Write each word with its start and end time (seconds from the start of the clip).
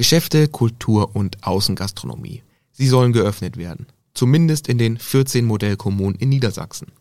Geschäfte, 0.00 0.48
Kultur 0.48 1.14
und 1.14 1.46
Außengastronomie. 1.46 2.42
Sie 2.72 2.86
sollen 2.86 3.12
geöffnet 3.12 3.58
werden. 3.58 3.86
Zumindest 4.14 4.66
in 4.66 4.78
den 4.78 4.96
14 4.96 5.44
Modellkommunen 5.44 6.14
in 6.18 6.30
Niedersachsen. 6.30 6.92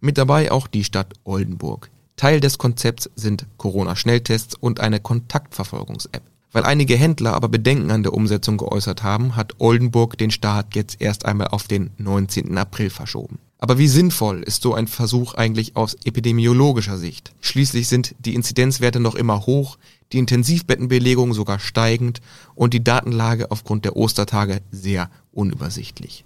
Mit 0.00 0.18
dabei 0.18 0.50
auch 0.50 0.66
die 0.66 0.82
Stadt 0.82 1.14
Oldenburg. 1.22 1.90
Teil 2.16 2.40
des 2.40 2.58
Konzepts 2.58 3.08
sind 3.14 3.46
Corona-Schnelltests 3.56 4.56
und 4.56 4.80
eine 4.80 4.98
Kontaktverfolgungs-App. 4.98 6.24
Weil 6.50 6.64
einige 6.64 6.96
Händler 6.96 7.34
aber 7.34 7.48
Bedenken 7.48 7.92
an 7.92 8.02
der 8.02 8.14
Umsetzung 8.14 8.56
geäußert 8.56 9.04
haben, 9.04 9.36
hat 9.36 9.54
Oldenburg 9.60 10.18
den 10.18 10.32
Start 10.32 10.74
jetzt 10.74 11.00
erst 11.00 11.26
einmal 11.26 11.46
auf 11.46 11.68
den 11.68 11.90
19. 11.98 12.58
April 12.58 12.90
verschoben. 12.90 13.38
Aber 13.62 13.76
wie 13.76 13.88
sinnvoll 13.88 14.42
ist 14.42 14.62
so 14.62 14.72
ein 14.72 14.86
Versuch 14.86 15.34
eigentlich 15.34 15.76
aus 15.76 15.94
epidemiologischer 16.04 16.96
Sicht? 16.96 17.32
Schließlich 17.42 17.88
sind 17.88 18.14
die 18.18 18.34
Inzidenzwerte 18.34 19.00
noch 19.00 19.14
immer 19.14 19.44
hoch, 19.44 19.76
die 20.12 20.18
Intensivbettenbelegung 20.18 21.34
sogar 21.34 21.58
steigend 21.58 22.22
und 22.54 22.72
die 22.72 22.82
Datenlage 22.82 23.50
aufgrund 23.50 23.84
der 23.84 23.96
Ostertage 23.96 24.62
sehr 24.70 25.10
unübersichtlich. 25.32 26.24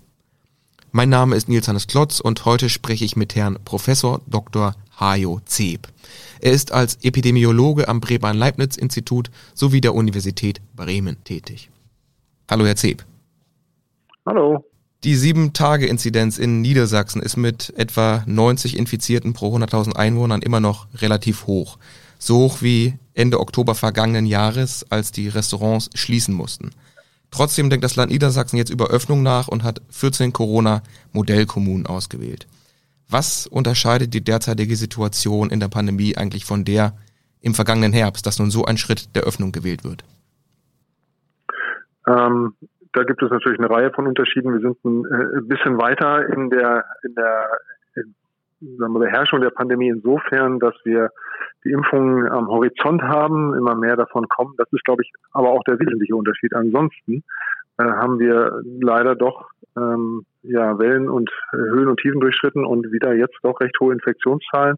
Mein 0.93 1.09
Name 1.09 1.35
ist 1.35 1.49
Nils 1.49 1.67
Hannes 1.67 1.89
Klotz 1.89 2.21
und 2.21 2.45
heute 2.45 2.69
spreche 2.69 3.05
ich 3.05 3.17
mit 3.17 3.35
Herrn 3.35 3.59
Professor 3.65 4.21
Dr. 4.29 4.77
Hajo 5.01 5.41
Zeb. 5.45 5.89
Er 6.41 6.53
ist 6.53 6.71
als 6.71 6.99
Epidemiologe 7.03 7.89
am 7.89 8.01
Bremen-Leibniz-Institut 8.01 9.33
sowie 9.55 9.81
der 9.81 9.97
Universität 9.97 10.61
Bremen 10.77 11.17
tätig. 11.25 11.69
Hallo, 12.49 12.65
Herr 12.65 12.77
Zeb. 12.77 13.05
Hallo. 14.25 14.65
Die 15.05 15.19
7-Tage-Inzidenz 15.19 16.39
in 16.39 16.63
Niedersachsen 16.63 17.21
ist 17.21 17.37
mit 17.37 17.75
etwa 17.77 18.25
90 18.25 18.79
Infizierten 18.79 19.35
pro 19.35 19.55
100.000 19.55 19.97
Einwohnern 19.97 20.41
immer 20.41 20.61
noch 20.61 20.87
relativ 20.95 21.47
hoch. 21.47 21.77
So 22.19 22.39
hoch 22.39 22.63
wie 22.63 22.95
Ende 23.13 23.39
Oktober 23.39 23.75
vergangenen 23.75 24.25
Jahres, 24.25 24.87
als 24.91 25.13
die 25.13 25.29
Restaurants 25.29 25.91
schließen 25.95 26.35
mussten. 26.35 26.71
Trotzdem 27.31 27.69
denkt 27.69 27.85
das 27.85 27.97
Land 27.97 28.13
Niedersachsen 28.13 28.57
jetzt 28.57 28.71
über 28.71 28.87
Öffnung 28.87 29.23
nach 29.23 29.47
und 29.49 29.63
hat 29.63 29.83
14 29.91 30.33
Corona-Modellkommunen 30.33 31.85
ausgewählt. 31.85 32.47
Was 33.07 33.47
unterscheidet 33.47 34.15
die 34.15 34.25
derzeitige 34.25 34.75
Situation 34.75 35.51
in 35.51 35.61
der 35.61 35.69
Pandemie 35.69 36.17
eigentlich 36.17 36.47
von 36.47 36.65
der 36.65 36.97
im 37.43 37.55
vergangenen 37.55 37.93
Herbst, 37.93 38.25
dass 38.25 38.39
nun 38.39 38.51
so 38.51 38.65
ein 38.65 38.79
Schritt 38.79 39.15
der 39.15 39.25
Öffnung 39.25 39.53
gewählt 39.53 39.85
wird? 39.85 40.03
Ähm, 42.07 42.55
da 42.95 43.03
gibt 43.03 43.23
es 43.23 43.31
natürlich 43.31 43.59
eine 43.59 43.71
Reihe 43.71 43.91
von 43.93 44.07
Unterschieden. 44.07 44.53
Wir 44.53 44.61
sind 44.61 44.85
ein 44.85 45.05
äh, 45.05 45.41
bisschen 45.43 45.79
weiter 45.79 46.27
in 46.29 46.49
der, 46.51 46.85
in 47.03 47.15
der 47.15 47.49
in, 47.97 48.15
sagen 48.79 48.95
wir, 48.95 49.01
Beherrschung 49.01 49.41
der 49.41 49.51
Pandemie 49.51 49.89
insofern, 49.89 50.61
dass 50.61 50.75
wir 50.85 51.11
die 51.65 51.71
Impfungen 51.71 52.31
am 52.31 52.49
Horizont 52.49 53.03
haben, 53.03 53.55
immer 53.55 53.75
mehr 53.75 53.97
davon 53.97 54.29
kommen. 54.29 54.55
Das 54.59 54.69
ist, 54.73 54.85
glaube 54.85 55.03
ich, 55.03 55.13
aber 55.33 55.51
auch 55.51 55.65
der 55.65 55.79
wesentliche 55.79 56.15
Unterschied. 56.15 56.55
Ansonsten 56.55 57.25
äh, 57.79 57.85
haben 57.85 58.19
wir 58.19 58.63
leider 58.81 59.17
doch 59.17 59.51
ähm, 59.77 60.25
ja, 60.43 60.79
Wellen 60.79 61.09
und 61.09 61.31
Höhen 61.51 61.89
und 61.89 61.99
Tiefen 61.99 62.21
durchschritten 62.21 62.65
und 62.65 62.93
wieder 62.93 63.13
jetzt 63.15 63.39
doch 63.43 63.61
recht 63.61 63.79
hohe 63.81 63.93
Infektionszahlen. 63.93 64.77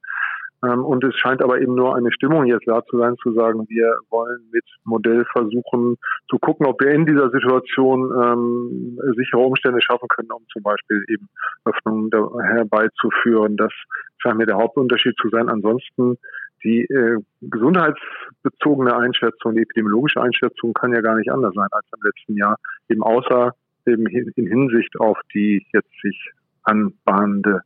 Ähm, 0.65 0.85
und 0.85 1.05
es 1.05 1.15
scheint 1.17 1.43
aber 1.43 1.61
eben 1.61 1.75
nur 1.75 1.95
eine 1.97 2.13
Stimmung 2.13 2.47
jetzt 2.47 2.67
da 2.67 2.85
zu 2.85 2.99
sein, 2.99 3.17
zu 3.23 3.33
sagen, 3.33 3.67
wir 3.69 3.99
wollen 4.11 4.49
mit 4.53 4.65
Modell 4.85 5.25
versuchen 5.33 5.97
zu 6.29 6.39
gucken, 6.39 6.67
ob 6.67 6.81
wir 6.81 6.91
in 6.91 7.07
dieser 7.07 7.31
Situation 7.31 8.11
ähm, 8.23 8.99
sichere 9.17 9.41
Umstände 9.41 9.81
schaffen 9.83 10.09
können, 10.09 10.31
um 10.31 10.43
zum 10.53 10.63
Beispiel 10.63 11.05
eben 11.09 11.29
Öffnungen 11.65 12.11
herbeizuführen. 12.43 13.57
Das 13.57 13.73
scheint 14.19 14.39
mir 14.39 14.47
der 14.47 14.57
Hauptunterschied 14.57 15.17
zu 15.21 15.29
sein. 15.29 15.49
Ansonsten 15.49 16.17
die 16.65 16.83
äh, 16.83 17.19
gesundheitsbezogene 17.43 18.97
Einschätzung, 18.97 19.55
die 19.55 19.63
epidemiologische 19.63 20.23
Einschätzung 20.23 20.73
kann 20.73 20.93
ja 20.93 21.01
gar 21.01 21.17
nicht 21.17 21.31
anders 21.31 21.55
sein 21.55 21.69
als 21.71 21.87
im 21.95 22.03
letzten 22.03 22.37
Jahr, 22.37 22.57
eben 22.89 23.03
außer 23.03 23.53
eben 23.87 24.07
in 24.07 24.47
Hinsicht 24.47 24.99
auf 24.99 25.19
die 25.33 25.65
jetzt 25.73 25.93
sich 26.03 26.33
anbahnende 26.65 27.63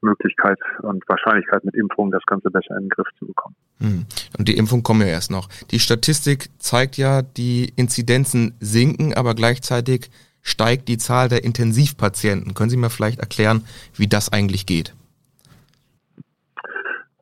Möglichkeit 0.00 0.58
und 0.82 1.08
Wahrscheinlichkeit 1.08 1.64
mit 1.64 1.74
Impfung 1.74 2.10
das 2.10 2.24
Ganze 2.26 2.50
besser 2.50 2.76
in 2.76 2.84
den 2.84 2.88
Griff 2.88 3.08
zu 3.18 3.26
bekommen. 3.26 3.56
Hm. 3.80 4.06
Und 4.38 4.48
die 4.48 4.56
Impfung 4.56 4.82
kommen 4.82 5.02
ja 5.02 5.08
erst 5.08 5.30
noch. 5.30 5.48
Die 5.70 5.78
Statistik 5.78 6.48
zeigt 6.58 6.96
ja, 6.96 7.22
die 7.22 7.72
Inzidenzen 7.76 8.54
sinken, 8.60 9.14
aber 9.14 9.34
gleichzeitig 9.34 10.10
steigt 10.42 10.88
die 10.88 10.98
Zahl 10.98 11.28
der 11.28 11.44
Intensivpatienten. 11.44 12.54
Können 12.54 12.70
Sie 12.70 12.76
mir 12.76 12.90
vielleicht 12.90 13.20
erklären, 13.20 13.64
wie 13.96 14.06
das 14.06 14.32
eigentlich 14.32 14.66
geht? 14.66 14.94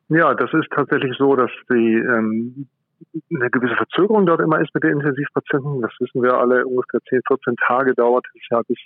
Ja, 0.09 0.35
das 0.35 0.53
ist 0.53 0.67
tatsächlich 0.69 1.17
so, 1.17 1.35
dass 1.35 1.49
die 1.69 1.95
ähm, 1.95 2.67
eine 3.33 3.49
gewisse 3.49 3.75
Verzögerung 3.75 4.25
dort 4.25 4.41
immer 4.41 4.61
ist 4.61 4.73
mit 4.73 4.83
den 4.83 4.91
Intensivpatienten. 4.91 5.81
Das 5.81 5.91
wissen 5.99 6.21
wir 6.21 6.35
alle. 6.35 6.65
Ungefähr 6.65 7.01
10, 7.09 7.21
14 7.27 7.55
Tage 7.67 7.93
dauert 7.95 8.25
es 8.35 8.41
ja, 8.51 8.61
bis 8.67 8.77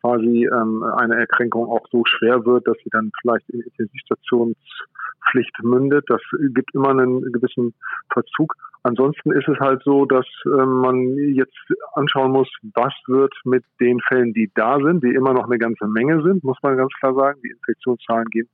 quasi 0.00 0.48
ähm, 0.52 0.82
eine 0.82 1.16
Erkrankung 1.16 1.68
auch 1.68 1.86
so 1.90 2.02
schwer 2.04 2.44
wird, 2.44 2.66
dass 2.66 2.76
sie 2.84 2.90
dann 2.90 3.10
vielleicht 3.20 3.48
in 3.50 3.60
Intensivstationspflicht 3.60 5.62
mündet. 5.62 6.04
Das 6.08 6.20
gibt 6.52 6.74
immer 6.74 6.90
einen 6.90 7.32
gewissen 7.32 7.74
Verzug. 8.12 8.54
Ansonsten 8.82 9.32
ist 9.32 9.48
es 9.48 9.58
halt 9.60 9.82
so, 9.82 10.04
dass 10.04 10.26
äh, 10.44 10.66
man 10.66 11.16
jetzt 11.16 11.56
anschauen 11.94 12.32
muss, 12.32 12.50
was 12.74 12.92
wird 13.06 13.32
mit 13.44 13.64
den 13.80 13.98
Fällen, 14.00 14.34
die 14.34 14.50
da 14.54 14.78
sind, 14.78 15.02
die 15.02 15.14
immer 15.14 15.32
noch 15.32 15.46
eine 15.46 15.58
ganze 15.58 15.86
Menge 15.86 16.22
sind, 16.22 16.44
muss 16.44 16.58
man 16.62 16.76
ganz 16.76 16.92
klar 17.00 17.14
sagen. 17.14 17.40
Die 17.42 17.50
Infektionszahlen 17.50 18.26
gehen 18.26 18.48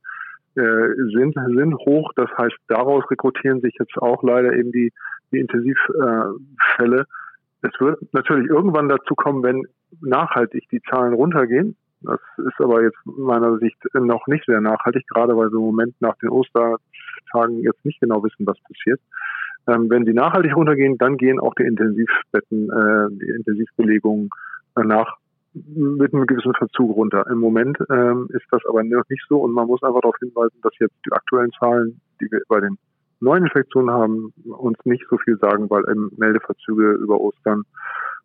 äh, 0.55 0.87
sind, 1.13 1.33
sind 1.33 1.75
hoch. 1.85 2.11
Das 2.15 2.29
heißt, 2.37 2.55
daraus 2.67 3.09
rekrutieren 3.09 3.61
sich 3.61 3.75
jetzt 3.79 3.97
auch 3.97 4.23
leider 4.23 4.53
eben 4.53 4.71
die, 4.71 4.91
die 5.31 5.39
Intensivfälle. 5.39 7.01
Äh, 7.01 7.05
es 7.61 7.79
wird 7.79 8.13
natürlich 8.13 8.49
irgendwann 8.49 8.89
dazu 8.89 9.15
kommen, 9.15 9.43
wenn 9.43 9.67
nachhaltig 10.01 10.67
die 10.71 10.81
Zahlen 10.89 11.13
runtergehen. 11.13 11.75
Das 12.01 12.19
ist 12.37 12.59
aber 12.59 12.81
jetzt 12.81 12.97
meiner 13.05 13.57
Sicht 13.59 13.77
noch 13.93 14.25
nicht 14.27 14.45
sehr 14.45 14.61
nachhaltig, 14.61 15.07
gerade 15.07 15.37
weil 15.37 15.51
wir 15.51 15.57
im 15.57 15.65
Moment 15.65 15.95
nach 15.99 16.17
den 16.17 16.29
Ostertagen 16.29 17.61
jetzt 17.61 17.85
nicht 17.85 17.99
genau 17.99 18.23
wissen, 18.23 18.47
was 18.47 18.57
passiert. 18.61 18.99
Ähm, 19.67 19.89
wenn 19.89 20.05
sie 20.05 20.13
nachhaltig 20.13 20.55
runtergehen, 20.55 20.97
dann 20.97 21.17
gehen 21.17 21.39
auch 21.39 21.53
die 21.53 21.63
Intensivbetten, 21.63 22.69
äh, 22.71 23.07
die 23.11 23.29
Intensivbelegungen 23.29 24.29
nach 24.75 25.17
mit 25.53 26.13
einem 26.13 26.25
gewissen 26.25 26.53
Verzug 26.53 26.95
runter. 26.95 27.25
Im 27.29 27.39
Moment 27.39 27.77
ähm, 27.89 28.29
ist 28.31 28.45
das 28.51 28.61
aber 28.67 28.83
noch 28.83 29.07
nicht 29.09 29.23
so 29.27 29.39
und 29.41 29.51
man 29.51 29.67
muss 29.67 29.83
einfach 29.83 30.01
darauf 30.01 30.15
hinweisen, 30.19 30.57
dass 30.63 30.73
jetzt 30.79 30.95
die 31.05 31.11
aktuellen 31.11 31.51
Zahlen, 31.59 31.99
die 32.21 32.31
wir 32.31 32.41
bei 32.47 32.61
den 32.61 32.77
neuen 33.21 33.45
Infektionen 33.45 33.91
haben, 33.91 34.33
uns 34.45 34.77
nicht 34.83 35.05
so 35.09 35.17
viel 35.17 35.37
sagen, 35.37 35.69
weil 35.69 35.83
eben 35.89 36.11
Meldeverzüge 36.17 36.93
über 36.93 37.19
Ostern 37.19 37.63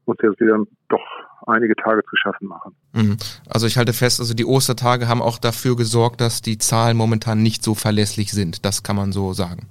uns 0.06 0.18
jetzt 0.22 0.40
wieder 0.40 0.58
doch 0.88 1.04
einige 1.46 1.74
Tage 1.76 2.02
zu 2.08 2.16
schaffen 2.16 2.48
machen. 2.48 2.74
Mhm. 2.92 3.16
Also 3.48 3.66
ich 3.66 3.76
halte 3.76 3.92
fest, 3.92 4.20
also 4.20 4.34
die 4.34 4.44
Ostertage 4.44 5.08
haben 5.08 5.22
auch 5.22 5.38
dafür 5.38 5.76
gesorgt, 5.76 6.20
dass 6.20 6.42
die 6.42 6.58
Zahlen 6.58 6.96
momentan 6.96 7.42
nicht 7.42 7.62
so 7.62 7.74
verlässlich 7.74 8.32
sind. 8.32 8.64
Das 8.64 8.82
kann 8.82 8.96
man 8.96 9.12
so 9.12 9.32
sagen. 9.32 9.68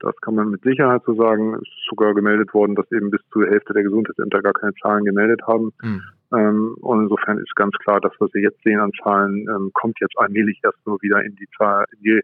Das 0.00 0.14
kann 0.20 0.36
man 0.36 0.50
mit 0.50 0.62
Sicherheit 0.62 1.02
so 1.06 1.14
sagen. 1.14 1.54
Es 1.54 1.62
ist 1.62 1.88
sogar 1.90 2.14
gemeldet 2.14 2.54
worden, 2.54 2.76
dass 2.76 2.90
eben 2.92 3.10
bis 3.10 3.20
zur 3.32 3.46
Hälfte 3.46 3.72
der 3.72 3.82
Gesundheitsämter 3.82 4.42
gar 4.42 4.52
keine 4.52 4.74
Zahlen 4.80 5.04
gemeldet 5.04 5.40
haben. 5.46 5.72
Mhm. 5.82 6.02
Ähm, 6.32 6.76
und 6.80 7.02
insofern 7.04 7.38
ist 7.38 7.56
ganz 7.56 7.74
klar, 7.78 8.00
dass 8.00 8.12
was 8.18 8.32
wir 8.34 8.42
jetzt 8.42 8.62
sehen 8.62 8.80
an 8.80 8.92
Zahlen, 9.02 9.46
ähm, 9.48 9.70
kommt 9.72 9.98
jetzt 10.00 10.16
allmählich 10.18 10.60
erst 10.62 10.78
nur 10.86 11.00
wieder 11.00 11.24
in 11.24 11.34
die, 11.36 11.48
Zahl, 11.56 11.86
in 11.96 12.02
die, 12.02 12.20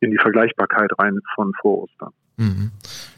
in 0.00 0.10
die 0.10 0.18
Vergleichbarkeit 0.18 0.90
rein 0.98 1.18
von 1.34 1.52
vor 1.60 1.84
Ostern. 1.84 2.12
Mhm. 2.36 2.70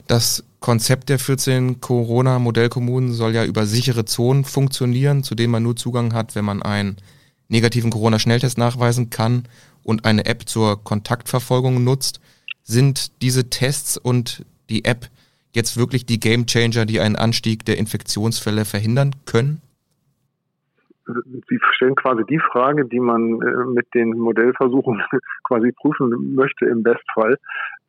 Das 0.06 0.44
Konzept 0.60 1.08
der 1.08 1.18
14 1.18 1.80
Corona-Modellkommunen 1.80 3.12
soll 3.12 3.34
ja 3.34 3.44
über 3.44 3.66
sichere 3.66 4.04
Zonen 4.04 4.44
funktionieren, 4.44 5.22
zu 5.22 5.34
denen 5.34 5.52
man 5.52 5.62
nur 5.62 5.76
Zugang 5.76 6.14
hat, 6.14 6.34
wenn 6.34 6.44
man 6.44 6.62
einen 6.62 6.96
negativen 7.48 7.90
Corona-Schnelltest 7.90 8.58
nachweisen 8.58 9.10
kann 9.10 9.44
und 9.82 10.04
eine 10.04 10.26
App 10.26 10.48
zur 10.48 10.82
Kontaktverfolgung 10.82 11.82
nutzt. 11.82 12.20
Sind 12.62 13.22
diese 13.22 13.50
Tests 13.50 13.96
und 13.96 14.44
die 14.68 14.84
App 14.84 15.08
jetzt 15.54 15.76
wirklich 15.76 16.06
die 16.06 16.20
Gamechanger, 16.20 16.86
die 16.86 17.00
einen 17.00 17.16
Anstieg 17.16 17.64
der 17.64 17.78
Infektionsfälle 17.78 18.64
verhindern 18.64 19.16
können? 19.24 19.60
Sie 21.48 21.58
stellen 21.72 21.94
quasi 21.94 22.24
die 22.24 22.38
Frage, 22.38 22.84
die 22.86 23.00
man 23.00 23.40
äh, 23.40 23.64
mit 23.66 23.86
den 23.94 24.18
Modellversuchen 24.18 25.02
quasi 25.44 25.72
prüfen 25.72 26.34
möchte 26.34 26.66
im 26.66 26.82
Bestfall. 26.82 27.38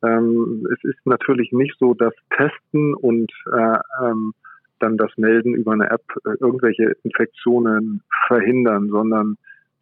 Ähm, 0.02 0.66
es 0.72 0.82
ist 0.84 1.04
natürlich 1.04 1.52
nicht 1.52 1.76
so, 1.78 1.94
dass 1.94 2.14
Testen 2.36 2.94
und 2.94 3.32
äh, 3.52 3.78
ähm, 4.04 4.32
dann 4.78 4.96
das 4.96 5.10
Melden 5.16 5.54
über 5.54 5.72
eine 5.72 5.90
App 5.90 6.04
äh, 6.24 6.34
irgendwelche 6.40 6.96
Infektionen 7.04 8.02
verhindern, 8.26 8.88
sondern 8.88 9.36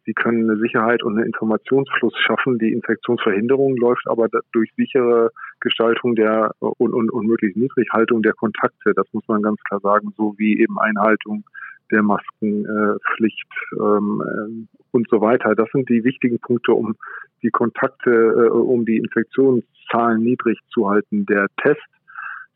sie 0.05 0.13
können 0.13 0.49
eine 0.49 0.59
Sicherheit 0.59 1.03
und 1.03 1.17
einen 1.17 1.27
Informationsfluss 1.27 2.13
schaffen. 2.17 2.59
Die 2.59 2.71
Infektionsverhinderung 2.71 3.75
läuft 3.77 4.07
aber 4.07 4.27
durch 4.51 4.71
sichere 4.75 5.31
Gestaltung 5.59 6.15
der 6.15 6.51
und, 6.59 6.93
und, 6.93 7.11
und 7.11 7.27
möglichst 7.27 7.57
Niedrighaltung 7.57 8.21
der 8.21 8.33
Kontakte. 8.33 8.93
Das 8.95 9.07
muss 9.13 9.27
man 9.27 9.41
ganz 9.41 9.61
klar 9.63 9.79
sagen, 9.79 10.13
so 10.17 10.35
wie 10.37 10.59
eben 10.59 10.79
Einhaltung 10.79 11.43
der 11.91 12.03
Maskenpflicht 12.03 13.49
ähm, 13.79 14.23
äh, 14.25 14.77
und 14.91 15.07
so 15.09 15.21
weiter. 15.21 15.55
Das 15.55 15.69
sind 15.71 15.89
die 15.89 16.03
wichtigen 16.03 16.39
Punkte, 16.39 16.73
um 16.73 16.95
die 17.43 17.49
Kontakte, 17.49 18.11
äh, 18.11 18.49
um 18.49 18.85
die 18.85 18.97
Infektionszahlen 18.97 20.21
niedrig 20.23 20.59
zu 20.73 20.89
halten. 20.89 21.25
Der 21.25 21.47
Test 21.61 21.81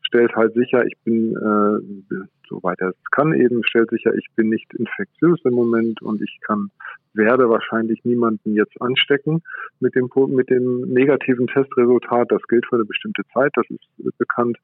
stellt 0.02 0.34
halt 0.34 0.54
sicher, 0.54 0.84
ich 0.84 0.94
bin, 1.04 1.34
äh, 1.34 2.14
soweit 2.48 2.80
er 2.80 2.90
es 2.90 3.10
kann 3.10 3.34
eben, 3.34 3.64
stellt 3.64 3.90
sicher, 3.90 4.14
ich 4.14 4.26
bin 4.36 4.48
nicht 4.48 4.72
infektiös 4.74 5.40
im 5.44 5.54
Moment 5.54 6.00
und 6.02 6.22
ich 6.22 6.38
kann, 6.46 6.70
werde 7.14 7.48
wahrscheinlich 7.48 8.04
niemanden 8.04 8.54
jetzt 8.54 8.80
anstecken 8.80 9.42
mit 9.80 9.94
dem, 9.94 10.08
mit 10.28 10.50
dem 10.50 10.82
negativen 10.92 11.46
Testresultat. 11.48 12.30
Das 12.30 12.42
gilt 12.48 12.66
für 12.66 12.76
eine 12.76 12.84
bestimmte 12.84 13.22
Zeit, 13.32 13.52
das 13.54 13.66
ist 13.70 14.18
bekannt. 14.18 14.58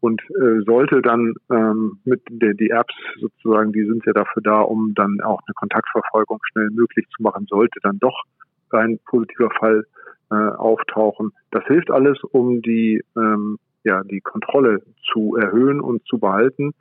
Und 0.00 0.22
äh, 0.30 0.62
sollte 0.64 1.02
dann 1.02 1.34
ähm, 1.50 1.98
mit 2.04 2.22
der 2.30 2.54
die 2.54 2.70
Apps 2.70 2.94
sozusagen, 3.20 3.72
die 3.72 3.84
sind 3.84 4.04
ja 4.06 4.12
dafür 4.12 4.42
da, 4.42 4.60
um 4.60 4.94
dann 4.94 5.20
auch 5.20 5.40
eine 5.46 5.54
Kontaktverfolgung 5.54 6.38
schnell 6.50 6.70
möglich 6.70 7.06
zu 7.14 7.22
machen, 7.22 7.46
sollte 7.48 7.80
dann 7.82 7.98
doch 7.98 8.22
ein 8.70 8.98
positiver 9.04 9.50
Fall 9.50 9.84
äh, 10.30 10.34
auftauchen. 10.34 11.32
Das 11.50 11.64
hilft 11.66 11.90
alles, 11.90 12.18
um 12.32 12.62
die 12.62 13.02
ähm, 13.16 13.58
ja 13.84 14.02
die 14.04 14.20
Kontrolle 14.20 14.82
zu 15.12 15.36
erhöhen 15.36 15.80
und 15.80 16.06
zu 16.06 16.18
behalten 16.18 16.72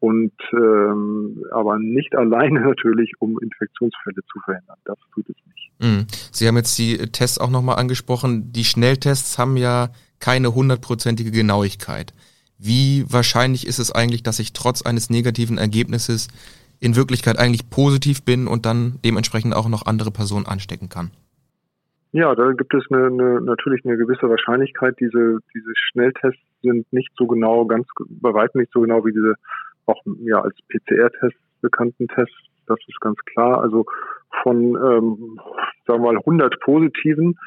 und 0.00 0.32
ähm, 0.52 1.44
aber 1.50 1.78
nicht 1.78 2.14
alleine 2.16 2.60
natürlich, 2.60 3.12
um 3.18 3.38
Infektionsfälle 3.40 4.22
zu 4.32 4.40
verhindern. 4.44 4.76
Das 4.84 4.98
tut 5.14 5.28
es 5.28 5.36
nicht. 5.46 5.70
Mhm. 5.80 6.06
Sie 6.32 6.46
haben 6.46 6.56
jetzt 6.56 6.78
die 6.78 6.96
Tests 7.12 7.38
auch 7.38 7.50
nochmal 7.50 7.76
angesprochen. 7.76 8.52
Die 8.52 8.64
Schnelltests 8.64 9.38
haben 9.38 9.56
ja 9.56 9.90
keine 10.20 10.54
hundertprozentige 10.54 11.30
Genauigkeit. 11.30 12.12
Wie 12.58 13.04
wahrscheinlich 13.08 13.66
ist 13.66 13.78
es 13.78 13.92
eigentlich, 13.92 14.22
dass 14.22 14.38
ich 14.38 14.52
trotz 14.52 14.82
eines 14.82 15.10
negativen 15.10 15.58
Ergebnisses 15.58 16.28
in 16.80 16.96
Wirklichkeit 16.96 17.38
eigentlich 17.38 17.70
positiv 17.70 18.24
bin 18.24 18.46
und 18.46 18.66
dann 18.66 18.98
dementsprechend 19.04 19.54
auch 19.54 19.68
noch 19.68 19.86
andere 19.86 20.10
Personen 20.10 20.46
anstecken 20.46 20.88
kann? 20.88 21.10
Ja, 22.12 22.34
da 22.34 22.52
gibt 22.52 22.72
es 22.74 22.84
eine, 22.90 23.06
eine, 23.06 23.40
natürlich 23.42 23.84
eine 23.84 23.96
gewisse 23.96 24.28
Wahrscheinlichkeit. 24.28 24.98
Diese, 24.98 25.38
diese 25.54 25.72
Schnelltests 25.90 26.40
sind 26.62 26.90
nicht 26.92 27.10
so 27.16 27.26
genau, 27.26 27.66
ganz 27.66 27.86
bei 28.08 28.32
weitem 28.32 28.60
nicht 28.60 28.72
so 28.72 28.80
genau 28.80 29.04
wie 29.04 29.12
diese 29.12 29.34
auch 29.86 30.02
ja 30.24 30.40
als 30.40 30.56
PCR-Tests 30.68 31.40
bekannten 31.60 32.08
Tests. 32.08 32.34
Das 32.66 32.78
ist 32.86 33.00
ganz 33.00 33.18
klar. 33.32 33.60
Also 33.60 33.86
von, 34.42 34.56
ähm, 34.56 35.40
sagen 35.86 36.02
wir 36.02 36.12
mal, 36.12 36.18
100 36.18 36.60
positiven 36.60 37.38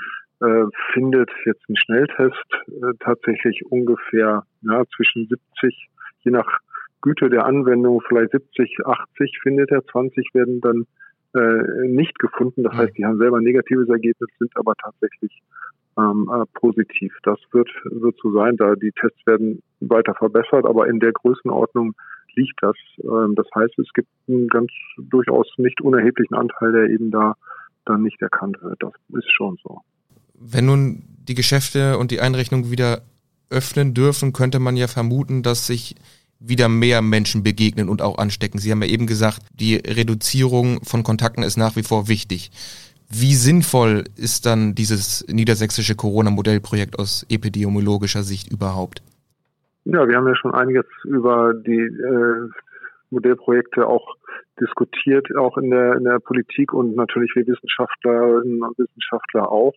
äh, 0.41 0.65
findet 0.93 1.29
jetzt 1.45 1.67
ein 1.69 1.75
Schnelltest 1.75 2.45
äh, 2.67 2.93
tatsächlich 2.99 3.63
ungefähr 3.69 4.43
ja, 4.61 4.83
zwischen 4.95 5.27
70, 5.27 5.89
je 6.21 6.31
nach 6.31 6.59
Güte 7.01 7.29
der 7.29 7.45
Anwendung, 7.45 8.01
vielleicht 8.07 8.31
70, 8.31 8.85
80 8.85 9.39
findet 9.41 9.71
er, 9.71 9.83
20 9.85 10.33
werden 10.33 10.61
dann 10.61 10.85
äh, 11.33 11.87
nicht 11.87 12.17
gefunden. 12.19 12.63
Das 12.63 12.73
heißt, 12.73 12.97
die 12.97 13.05
haben 13.05 13.17
selber 13.17 13.37
ein 13.37 13.43
negatives 13.43 13.89
Ergebnis, 13.89 14.29
sind 14.37 14.51
aber 14.55 14.73
tatsächlich 14.75 15.41
ähm, 15.97 16.29
äh, 16.31 16.45
positiv. 16.53 17.15
Das 17.23 17.39
wird, 17.51 17.69
wird 17.85 18.15
so 18.21 18.31
sein, 18.33 18.57
da 18.57 18.75
die 18.75 18.91
Tests 18.91 19.25
werden 19.25 19.61
weiter 19.79 20.13
verbessert, 20.13 20.65
aber 20.65 20.87
in 20.87 20.99
der 20.99 21.11
Größenordnung 21.11 21.93
liegt 22.35 22.61
das. 22.61 22.75
Ähm, 23.03 23.35
das 23.35 23.47
heißt, 23.55 23.77
es 23.79 23.91
gibt 23.93 24.09
einen 24.27 24.47
ganz 24.47 24.71
durchaus 24.97 25.47
nicht 25.57 25.81
unerheblichen 25.81 26.35
Anteil, 26.35 26.71
der 26.71 26.89
eben 26.89 27.11
da 27.11 27.35
dann 27.85 28.03
nicht 28.03 28.21
erkannt 28.21 28.61
wird. 28.61 28.81
Das 28.81 28.93
ist 29.13 29.31
schon 29.33 29.57
so. 29.63 29.81
Wenn 30.43 30.65
nun 30.65 31.03
die 31.27 31.35
Geschäfte 31.35 31.97
und 31.97 32.11
die 32.11 32.19
Einrichtungen 32.19 32.71
wieder 32.71 33.01
öffnen 33.49 33.93
dürfen, 33.93 34.33
könnte 34.33 34.59
man 34.59 34.75
ja 34.75 34.87
vermuten, 34.87 35.43
dass 35.43 35.67
sich 35.67 35.95
wieder 36.39 36.67
mehr 36.69 37.01
Menschen 37.01 37.43
begegnen 37.43 37.87
und 37.87 38.01
auch 38.01 38.17
anstecken. 38.17 38.57
Sie 38.57 38.71
haben 38.71 38.81
ja 38.81 38.89
eben 38.89 39.05
gesagt, 39.05 39.41
die 39.53 39.75
Reduzierung 39.75 40.83
von 40.83 41.03
Kontakten 41.03 41.43
ist 41.43 41.57
nach 41.57 41.75
wie 41.75 41.83
vor 41.83 42.07
wichtig. 42.07 42.49
Wie 43.09 43.35
sinnvoll 43.35 44.05
ist 44.15 44.45
dann 44.45 44.73
dieses 44.73 45.25
niedersächsische 45.27 45.95
Corona-Modellprojekt 45.95 46.97
aus 46.97 47.25
epidemiologischer 47.29 48.23
Sicht 48.23 48.51
überhaupt? 48.51 49.03
Ja, 49.83 50.07
wir 50.07 50.15
haben 50.15 50.27
ja 50.27 50.35
schon 50.35 50.55
einiges 50.55 50.85
über 51.03 51.53
die 51.53 51.79
äh, 51.79 52.49
Modellprojekte 53.09 53.85
auch 53.85 54.15
diskutiert, 54.59 55.27
auch 55.35 55.57
in 55.57 55.69
der, 55.69 55.95
in 55.95 56.05
der 56.05 56.19
Politik 56.19 56.73
und 56.73 56.95
natürlich 56.95 57.31
wir 57.35 57.45
Wissenschaftlerinnen 57.45 58.63
und 58.63 58.77
Wissenschaftler 58.79 59.51
auch. 59.51 59.73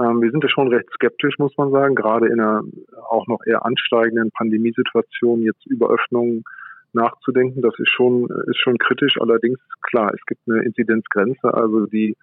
Ähm, 0.00 0.20
wir 0.20 0.30
sind 0.30 0.42
ja 0.42 0.48
schon 0.48 0.68
recht 0.68 0.88
skeptisch, 0.94 1.38
muss 1.38 1.56
man 1.56 1.70
sagen, 1.70 1.94
gerade 1.94 2.26
in 2.26 2.40
einer 2.40 2.62
auch 3.08 3.26
noch 3.26 3.40
eher 3.46 3.64
ansteigenden 3.64 4.30
Pandemiesituation 4.30 5.42
jetzt 5.42 5.66
über 5.66 5.90
Öffnungen 5.90 6.44
nachzudenken. 6.92 7.62
Das 7.62 7.78
ist 7.78 7.90
schon, 7.90 8.28
ist 8.46 8.60
schon 8.60 8.78
kritisch. 8.78 9.20
Allerdings, 9.20 9.58
klar, 9.82 10.12
es 10.14 10.24
gibt 10.26 10.40
eine 10.48 10.62
Inzidenzgrenze. 10.62 11.52
Also 11.52 11.86
die 11.86 12.16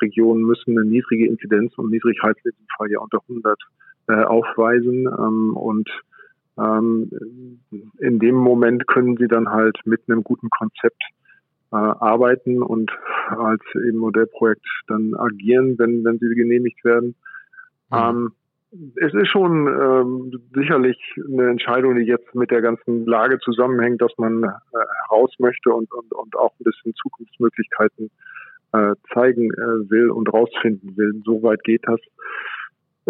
Regionen 0.00 0.42
müssen 0.42 0.78
eine 0.78 0.88
niedrige 0.88 1.26
Inzidenz 1.26 1.76
und 1.76 1.90
Niedrigkeit 1.90 2.36
in 2.44 2.50
diesem 2.52 2.66
Fall 2.76 2.90
ja 2.90 3.00
unter 3.00 3.20
100 3.28 3.58
äh, 4.08 4.24
aufweisen. 4.24 5.06
Ähm, 5.06 5.56
und 5.56 5.90
ähm, 6.58 7.10
in 7.98 8.18
dem 8.18 8.34
Moment 8.34 8.86
können 8.86 9.16
sie 9.16 9.28
dann 9.28 9.50
halt 9.50 9.78
mit 9.84 10.02
einem 10.08 10.24
guten 10.24 10.50
Konzept 10.50 11.02
äh, 11.72 11.76
arbeiten 11.76 12.62
und 12.62 12.90
als 13.28 13.62
eben 13.74 13.98
Modellprojekt 13.98 14.66
dann 14.88 15.14
agieren, 15.14 15.78
wenn, 15.78 16.04
wenn 16.04 16.18
sie 16.18 16.34
genehmigt 16.34 16.84
werden. 16.84 17.14
Mhm. 17.90 17.96
Ähm, 17.96 18.32
es 18.96 19.12
ist 19.14 19.28
schon 19.28 19.66
ähm, 19.66 20.40
sicherlich 20.54 20.96
eine 21.26 21.50
Entscheidung, 21.50 21.96
die 21.96 22.02
jetzt 22.02 22.34
mit 22.34 22.52
der 22.52 22.62
ganzen 22.62 23.04
Lage 23.04 23.38
zusammenhängt, 23.40 24.00
dass 24.00 24.12
man 24.16 24.44
äh, 24.44 24.48
raus 25.10 25.32
möchte 25.38 25.70
und, 25.70 25.92
und, 25.92 26.12
und 26.12 26.36
auch 26.36 26.52
ein 26.60 26.64
bisschen 26.64 26.94
Zukunftsmöglichkeiten 26.94 28.10
äh, 28.72 28.94
zeigen 29.12 29.50
äh, 29.52 29.90
will 29.90 30.10
und 30.10 30.32
rausfinden 30.32 30.96
will. 30.96 31.20
Soweit 31.24 31.64
geht 31.64 31.82
das. 31.84 31.98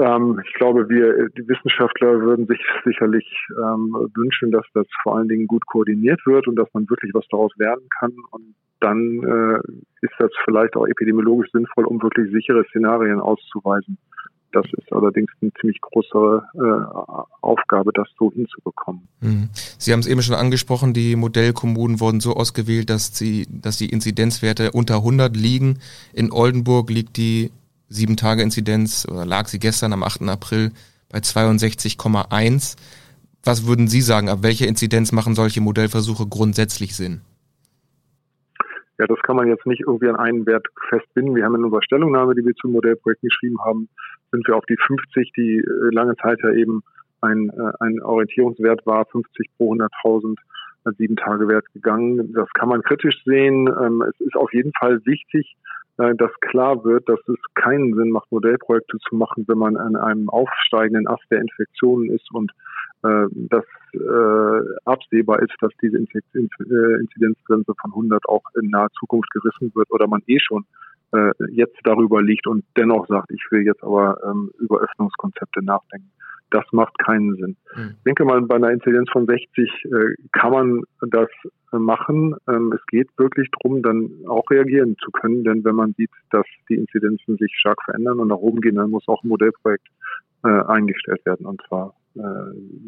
Ähm, 0.00 0.40
ich 0.46 0.54
glaube, 0.54 0.88
wir, 0.88 1.28
die 1.30 1.46
Wissenschaftler 1.48 2.20
würden 2.20 2.46
sich 2.46 2.60
sicherlich 2.84 3.26
ähm, 3.50 3.94
wünschen, 4.14 4.50
dass 4.50 4.66
das 4.74 4.86
vor 5.02 5.16
allen 5.16 5.28
Dingen 5.28 5.46
gut 5.46 5.66
koordiniert 5.66 6.20
wird 6.26 6.48
und 6.48 6.56
dass 6.56 6.68
man 6.72 6.88
wirklich 6.88 7.12
was 7.14 7.26
daraus 7.30 7.52
lernen 7.56 7.88
kann. 7.98 8.12
Und 8.30 8.54
dann 8.80 9.22
äh, 9.22 9.58
ist 10.00 10.14
das 10.18 10.30
vielleicht 10.44 10.74
auch 10.76 10.86
epidemiologisch 10.86 11.50
sinnvoll, 11.52 11.84
um 11.84 12.02
wirklich 12.02 12.32
sichere 12.32 12.64
Szenarien 12.70 13.20
auszuweisen. 13.20 13.98
Das 14.52 14.66
ist 14.72 14.92
allerdings 14.92 15.30
eine 15.40 15.52
ziemlich 15.60 15.80
große 15.80 16.42
äh, 16.54 16.58
Aufgabe, 17.40 17.92
das 17.94 18.08
so 18.18 18.32
hinzubekommen. 18.32 19.06
Mhm. 19.20 19.48
Sie 19.52 19.92
haben 19.92 20.00
es 20.00 20.08
eben 20.08 20.22
schon 20.22 20.34
angesprochen, 20.34 20.92
die 20.92 21.14
Modellkommunen 21.14 22.00
wurden 22.00 22.20
so 22.20 22.34
ausgewählt, 22.34 22.90
dass, 22.90 23.16
sie, 23.16 23.46
dass 23.48 23.78
die 23.78 23.90
Inzidenzwerte 23.90 24.72
unter 24.72 24.96
100 24.96 25.36
liegen. 25.36 25.78
In 26.12 26.32
Oldenburg 26.32 26.90
liegt 26.90 27.16
die 27.16 27.52
7-Tage-Inzidenz 27.90 29.06
oder 29.10 29.26
lag 29.26 29.46
sie 29.46 29.58
gestern 29.58 29.92
am 29.92 30.02
8. 30.02 30.22
April 30.22 30.72
bei 31.10 31.18
62,1. 31.18 32.76
Was 33.44 33.66
würden 33.66 33.88
Sie 33.88 34.00
sagen, 34.00 34.28
ab 34.28 34.42
welcher 34.42 34.68
Inzidenz 34.68 35.12
machen 35.12 35.34
solche 35.34 35.60
Modellversuche 35.60 36.26
grundsätzlich 36.28 36.94
Sinn? 36.94 37.22
Ja, 38.98 39.06
das 39.06 39.18
kann 39.22 39.36
man 39.36 39.48
jetzt 39.48 39.66
nicht 39.66 39.80
irgendwie 39.80 40.08
an 40.08 40.16
einen 40.16 40.46
Wert 40.46 40.66
festbinden. 40.90 41.34
Wir 41.34 41.44
haben 41.44 41.54
in 41.54 41.64
unserer 41.64 41.82
Stellungnahme, 41.82 42.34
die 42.34 42.44
wir 42.44 42.54
zum 42.56 42.72
Modellprojekt 42.72 43.22
geschrieben 43.22 43.56
haben, 43.64 43.88
sind 44.30 44.46
wir 44.46 44.56
auf 44.56 44.64
die 44.66 44.76
50, 44.76 45.32
die 45.36 45.58
äh, 45.58 45.94
lange 45.94 46.16
Zeit 46.16 46.38
ja 46.42 46.52
eben 46.52 46.82
ein, 47.22 47.48
äh, 47.48 47.72
ein 47.80 48.02
Orientierungswert 48.02 48.84
war, 48.84 49.06
50 49.06 49.46
pro 49.56 49.72
100.000 49.72 50.36
als 50.84 50.96
sieben 50.98 51.16
Tage 51.16 51.48
Wert 51.48 51.64
gegangen. 51.72 52.32
Das 52.34 52.48
kann 52.52 52.68
man 52.68 52.82
kritisch 52.82 53.24
sehen. 53.24 53.68
Ähm, 53.68 54.02
es 54.02 54.20
ist 54.20 54.36
auf 54.36 54.52
jeden 54.52 54.72
Fall 54.78 55.00
wichtig, 55.06 55.56
äh, 55.56 55.79
dass 56.16 56.32
klar 56.40 56.82
wird, 56.84 57.08
dass 57.08 57.20
es 57.28 57.36
keinen 57.54 57.94
Sinn 57.94 58.10
macht, 58.10 58.30
Modellprojekte 58.32 58.98
zu 59.08 59.14
machen, 59.16 59.44
wenn 59.48 59.58
man 59.58 59.76
an 59.76 59.96
einem 59.96 60.28
aufsteigenden 60.30 61.06
Ast 61.06 61.24
der 61.30 61.40
Infektionen 61.40 62.10
ist 62.10 62.30
und 62.32 62.50
äh, 63.02 63.26
dass 63.32 63.64
äh, 63.94 64.78
absehbar 64.84 65.40
ist, 65.40 65.54
dass 65.60 65.72
diese 65.82 65.98
äh, 65.98 67.00
Inzidenzgrenze 67.00 67.72
von 67.80 67.90
100 67.92 68.28
auch 68.28 68.42
in 68.60 68.70
naher 68.70 68.90
Zukunft 68.98 69.30
gerissen 69.30 69.72
wird 69.74 69.90
oder 69.90 70.06
man 70.06 70.22
eh 70.26 70.38
schon 70.38 70.64
äh, 71.12 71.32
jetzt 71.50 71.78
darüber 71.84 72.22
liegt 72.22 72.46
und 72.46 72.64
dennoch 72.76 73.06
sagt, 73.08 73.30
ich 73.32 73.42
will 73.50 73.62
jetzt 73.62 73.82
aber 73.82 74.18
ähm, 74.24 74.50
über 74.58 74.80
Öffnungskonzepte 74.80 75.64
nachdenken. 75.64 76.10
Das 76.50 76.64
macht 76.72 76.98
keinen 76.98 77.36
Sinn. 77.36 77.56
Mhm. 77.74 77.94
Ich 77.98 78.02
denke 78.04 78.24
mal, 78.24 78.40
bei 78.42 78.56
einer 78.56 78.70
Inzidenz 78.70 79.10
von 79.10 79.26
60 79.26 79.48
äh, 79.58 79.88
kann 80.32 80.52
man 80.52 80.82
das 81.10 81.28
äh, 81.72 81.78
machen. 81.78 82.34
Ähm, 82.48 82.72
es 82.74 82.84
geht 82.86 83.08
wirklich 83.16 83.48
darum, 83.52 83.82
dann 83.82 84.10
auch 84.26 84.48
reagieren 84.50 84.96
zu 85.02 85.10
können, 85.10 85.44
denn 85.44 85.64
wenn 85.64 85.76
man 85.76 85.94
sieht, 85.96 86.10
dass 86.30 86.46
die 86.68 86.74
Inzidenzen 86.74 87.36
sich 87.36 87.52
stark 87.58 87.82
verändern 87.84 88.20
und 88.20 88.28
nach 88.28 88.36
oben 88.36 88.60
gehen, 88.60 88.76
dann 88.76 88.90
muss 88.90 89.06
auch 89.06 89.22
ein 89.22 89.28
Modellprojekt 89.28 89.86
äh, 90.44 90.48
eingestellt 90.48 91.24
werden 91.24 91.46
und 91.46 91.60
zwar 91.68 91.94
äh, 92.14 92.20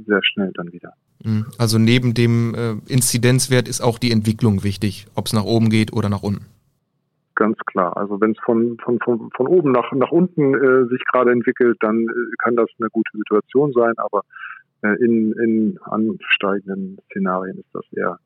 sehr 0.07 0.21
schnell 0.25 0.51
dann 0.55 0.73
wieder. 0.73 0.93
Mhm. 1.23 1.47
Also 1.59 1.79
neben 1.79 2.15
dem 2.15 2.55
äh, 2.55 2.93
Inzidenzwert 2.93 3.69
ist 3.69 3.81
auch 3.81 3.99
die 3.99 4.11
Entwicklung 4.11 4.65
wichtig, 4.65 5.07
ob 5.15 5.27
es 5.27 5.33
nach 5.33 5.45
oben 5.45 5.71
geht 5.71 5.93
oder 5.93 6.09
nach 6.09 6.23
unten. 6.23 6.47
Ganz 7.43 7.59
klar. 7.67 7.97
Also 7.97 8.21
wenn 8.21 8.31
es 8.31 8.39
von, 8.45 8.77
von, 8.85 9.01
von, 9.01 9.29
von 9.37 9.49
oben 9.49 9.73
nach, 9.73 9.91
nach 9.91 10.13
unten 10.13 10.55
äh, 10.55 10.89
sich 10.89 11.03
gerade 11.13 11.33
entwickelt, 11.33 11.77
dann 11.81 12.03
äh, 12.03 12.13
kann 12.39 12.55
das 12.55 12.69
eine 12.79 12.89
gute 12.91 13.11
Situation 13.19 13.73
sein, 13.73 13.95
aber 13.97 14.23
äh, 14.83 14.95
in, 15.05 15.33
in 15.33 15.79
ansteigenden 15.83 16.99
Szenarien 17.11 17.59
ist 17.59 17.69
das 17.73 17.83
eher 17.97 18.17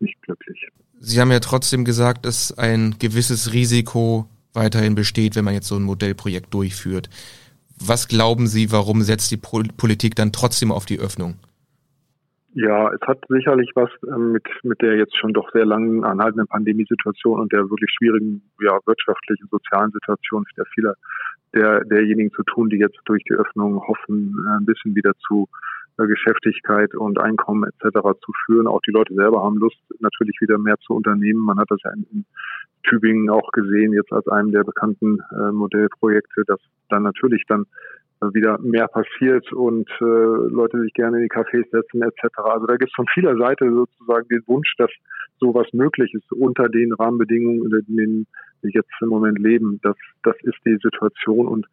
nicht 0.00 0.20
glücklich. 0.22 0.66
Sie 0.98 1.20
haben 1.20 1.30
ja 1.30 1.38
trotzdem 1.38 1.84
gesagt, 1.84 2.26
dass 2.26 2.58
ein 2.58 2.96
gewisses 2.98 3.52
Risiko 3.52 4.26
weiterhin 4.52 4.96
besteht, 4.96 5.36
wenn 5.36 5.44
man 5.44 5.54
jetzt 5.54 5.68
so 5.68 5.76
ein 5.76 5.84
Modellprojekt 5.84 6.52
durchführt. 6.52 7.08
Was 7.78 8.08
glauben 8.08 8.48
Sie, 8.48 8.72
warum 8.72 9.02
setzt 9.02 9.30
die 9.30 9.36
Politik 9.36 10.16
dann 10.16 10.32
trotzdem 10.32 10.72
auf 10.72 10.86
die 10.86 10.98
Öffnung? 10.98 11.36
Ja, 12.58 12.90
es 12.90 13.00
hat 13.06 13.18
sicherlich 13.28 13.70
was 13.74 13.90
ähm, 14.08 14.32
mit, 14.32 14.44
mit 14.62 14.80
der 14.80 14.96
jetzt 14.96 15.14
schon 15.18 15.34
doch 15.34 15.52
sehr 15.52 15.66
langen 15.66 16.04
anhaltenden 16.04 16.46
Pandemiesituation 16.46 17.38
und 17.38 17.52
der 17.52 17.68
wirklich 17.68 17.90
schwierigen 17.98 18.40
ja, 18.62 18.78
wirtschaftlichen, 18.86 19.46
sozialen 19.50 19.92
Situation 19.92 20.46
der 20.56 20.64
vieler 20.74 20.94
der, 21.52 21.84
derjenigen 21.84 22.32
zu 22.32 22.42
tun, 22.44 22.70
die 22.70 22.78
jetzt 22.78 22.98
durch 23.04 23.22
die 23.24 23.34
Öffnung 23.34 23.86
hoffen, 23.86 24.34
äh, 24.46 24.56
ein 24.56 24.64
bisschen 24.64 24.94
wieder 24.94 25.12
zu 25.28 25.48
äh, 25.98 26.06
Geschäftigkeit 26.06 26.94
und 26.94 27.20
Einkommen 27.20 27.64
etc. 27.64 27.98
zu 28.24 28.32
führen. 28.46 28.68
Auch 28.68 28.80
die 28.86 28.92
Leute 28.92 29.12
selber 29.12 29.42
haben 29.44 29.58
Lust, 29.58 29.76
natürlich 30.00 30.40
wieder 30.40 30.56
mehr 30.56 30.78
zu 30.78 30.94
unternehmen. 30.94 31.44
Man 31.44 31.58
hat 31.58 31.70
das 31.70 31.80
ja 31.84 31.90
in, 31.92 32.06
in 32.10 32.24
Tübingen 32.84 33.28
auch 33.28 33.52
gesehen, 33.52 33.92
jetzt 33.92 34.14
als 34.14 34.26
einem 34.28 34.52
der 34.52 34.64
bekannten 34.64 35.18
äh, 35.30 35.52
Modellprojekte, 35.52 36.44
dass 36.46 36.60
dann 36.88 37.02
natürlich 37.02 37.44
dann 37.48 37.66
wieder 38.34 38.58
mehr 38.58 38.88
passiert 38.88 39.52
und 39.52 39.88
äh, 40.00 40.04
Leute 40.04 40.80
sich 40.80 40.92
gerne 40.94 41.18
in 41.18 41.24
die 41.24 41.30
Cafés 41.30 41.68
setzen 41.70 42.02
etc. 42.02 42.38
Also 42.38 42.66
da 42.66 42.76
gibt 42.76 42.90
es 42.90 42.94
von 42.94 43.06
vieler 43.12 43.36
Seite 43.36 43.70
sozusagen 43.70 44.28
den 44.28 44.42
Wunsch, 44.46 44.74
dass 44.78 44.90
sowas 45.38 45.66
möglich 45.72 46.12
ist 46.14 46.30
unter 46.32 46.68
den 46.68 46.92
Rahmenbedingungen, 46.92 47.62
unter 47.62 47.82
denen 47.82 48.26
wir 48.62 48.70
jetzt 48.72 48.90
im 49.00 49.08
Moment 49.08 49.38
leben. 49.38 49.80
Das, 49.82 49.96
das 50.22 50.36
ist 50.42 50.58
die 50.64 50.78
Situation 50.82 51.46
und 51.46 51.66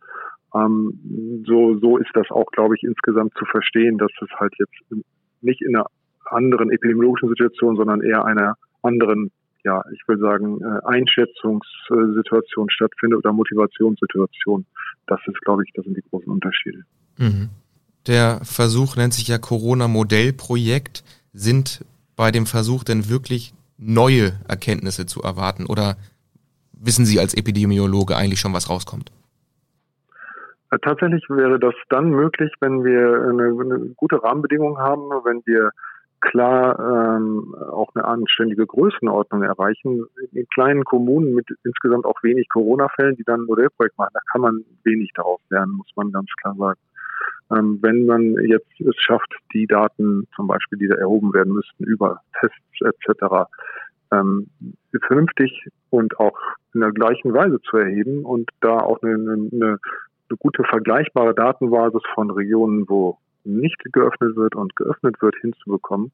ähm, 0.56 1.44
so, 1.48 1.78
so 1.80 1.98
ist 1.98 2.12
das 2.14 2.30
auch, 2.30 2.50
glaube 2.52 2.76
ich, 2.76 2.84
insgesamt 2.84 3.34
zu 3.38 3.46
verstehen, 3.46 3.98
dass 3.98 4.12
es 4.22 4.30
halt 4.40 4.54
jetzt 4.60 5.04
nicht 5.42 5.62
in 5.62 5.76
einer 5.76 5.88
anderen 6.26 6.72
epidemiologischen 6.72 7.30
Situation, 7.30 7.76
sondern 7.76 8.02
eher 8.02 8.26
einer 8.26 8.56
anderen 8.82 9.32
ja, 9.64 9.84
ich 9.94 10.02
will 10.08 10.18
sagen, 10.20 10.60
äh, 10.62 10.86
Einschätzungssituation 10.86 12.70
stattfindet 12.70 13.20
oder 13.20 13.34
Motivationssituation. 13.34 14.66
Das 15.08 15.20
ist, 15.28 15.40
glaube 15.42 15.64
ich, 15.66 15.72
das 15.74 15.86
sind 15.86 15.98
die 15.98 16.04
großen 16.10 16.32
Unterschiede. 16.32 16.84
Mhm. 17.18 17.50
Der 18.08 18.42
Versuch 18.44 18.96
nennt 18.96 19.14
sich 19.14 19.28
ja 19.28 19.38
Corona-Modellprojekt. 19.38 21.04
Sind 21.32 21.86
bei 22.16 22.32
dem 22.32 22.46
Versuch 22.46 22.84
denn 22.84 23.10
wirklich 23.10 23.54
neue 23.78 24.34
Erkenntnisse 24.48 25.06
zu 25.06 25.22
erwarten 25.22 25.66
oder 25.66 25.96
wissen 26.74 27.06
Sie 27.06 27.20
als 27.20 27.34
Epidemiologe 27.34 28.16
eigentlich 28.16 28.40
schon, 28.40 28.54
was 28.54 28.70
rauskommt? 28.70 29.12
Äh, 30.70 30.78
tatsächlich 30.82 31.24
wäre 31.30 31.60
das 31.60 31.74
dann 31.90 32.10
möglich, 32.10 32.52
wenn 32.60 32.84
wir 32.84 33.30
eine, 33.30 33.46
eine 33.60 33.94
gute 33.96 34.22
Rahmenbedingung 34.22 34.78
haben, 34.78 35.10
wenn 35.24 35.42
wir 35.46 35.72
klar 36.24 36.80
ähm, 36.80 37.54
auch 37.56 37.94
eine 37.94 38.06
anständige 38.06 38.66
Größenordnung 38.66 39.44
erreichen. 39.44 40.06
In 40.32 40.48
kleinen 40.54 40.84
Kommunen 40.84 41.34
mit 41.34 41.48
insgesamt 41.64 42.06
auch 42.06 42.22
wenig 42.24 42.48
Corona-Fällen, 42.50 43.16
die 43.16 43.24
dann 43.24 43.42
ein 43.42 43.46
Modellprojekt 43.46 43.98
machen, 43.98 44.12
da 44.14 44.20
kann 44.32 44.42
man 44.42 44.66
wenig 44.84 45.12
daraus 45.16 45.42
lernen, 45.50 45.74
muss 45.74 45.92
man 45.96 46.12
ganz 46.12 46.30
klar 46.42 46.56
sagen. 46.56 46.80
Ähm, 47.52 47.80
wenn 47.82 48.06
man 48.06 48.36
jetzt 48.46 48.80
es 48.80 48.96
schafft, 48.98 49.34
die 49.54 49.68
Daten 49.68 50.28
zum 50.36 50.48
Beispiel, 50.48 50.80
die 50.80 50.88
da 50.88 50.96
erhoben 50.96 51.34
werden 51.34 51.54
müssten 51.54 51.84
über 51.84 52.22
Tests 52.40 52.82
etc., 52.82 53.50
ähm, 54.12 54.48
vernünftig 55.08 55.68
und 55.90 56.20
auch 56.20 56.38
in 56.74 56.82
der 56.82 56.92
gleichen 56.92 57.34
Weise 57.34 57.60
zu 57.62 57.78
erheben 57.78 58.26
und 58.26 58.50
da 58.62 58.78
auch 58.78 59.02
eine, 59.02 59.14
eine, 59.14 59.50
eine 59.52 59.80
gute 60.40 60.64
vergleichbare 60.64 61.34
Datenbasis 61.34 62.02
von 62.14 62.32
Regionen, 62.32 62.88
wo 62.88 63.18
nicht 63.46 63.82
geöffnet 63.92 64.36
wird 64.36 64.56
und 64.56 64.76
geöffnet 64.76 65.22
wird, 65.22 65.36
hinzubekommen, 65.42 66.12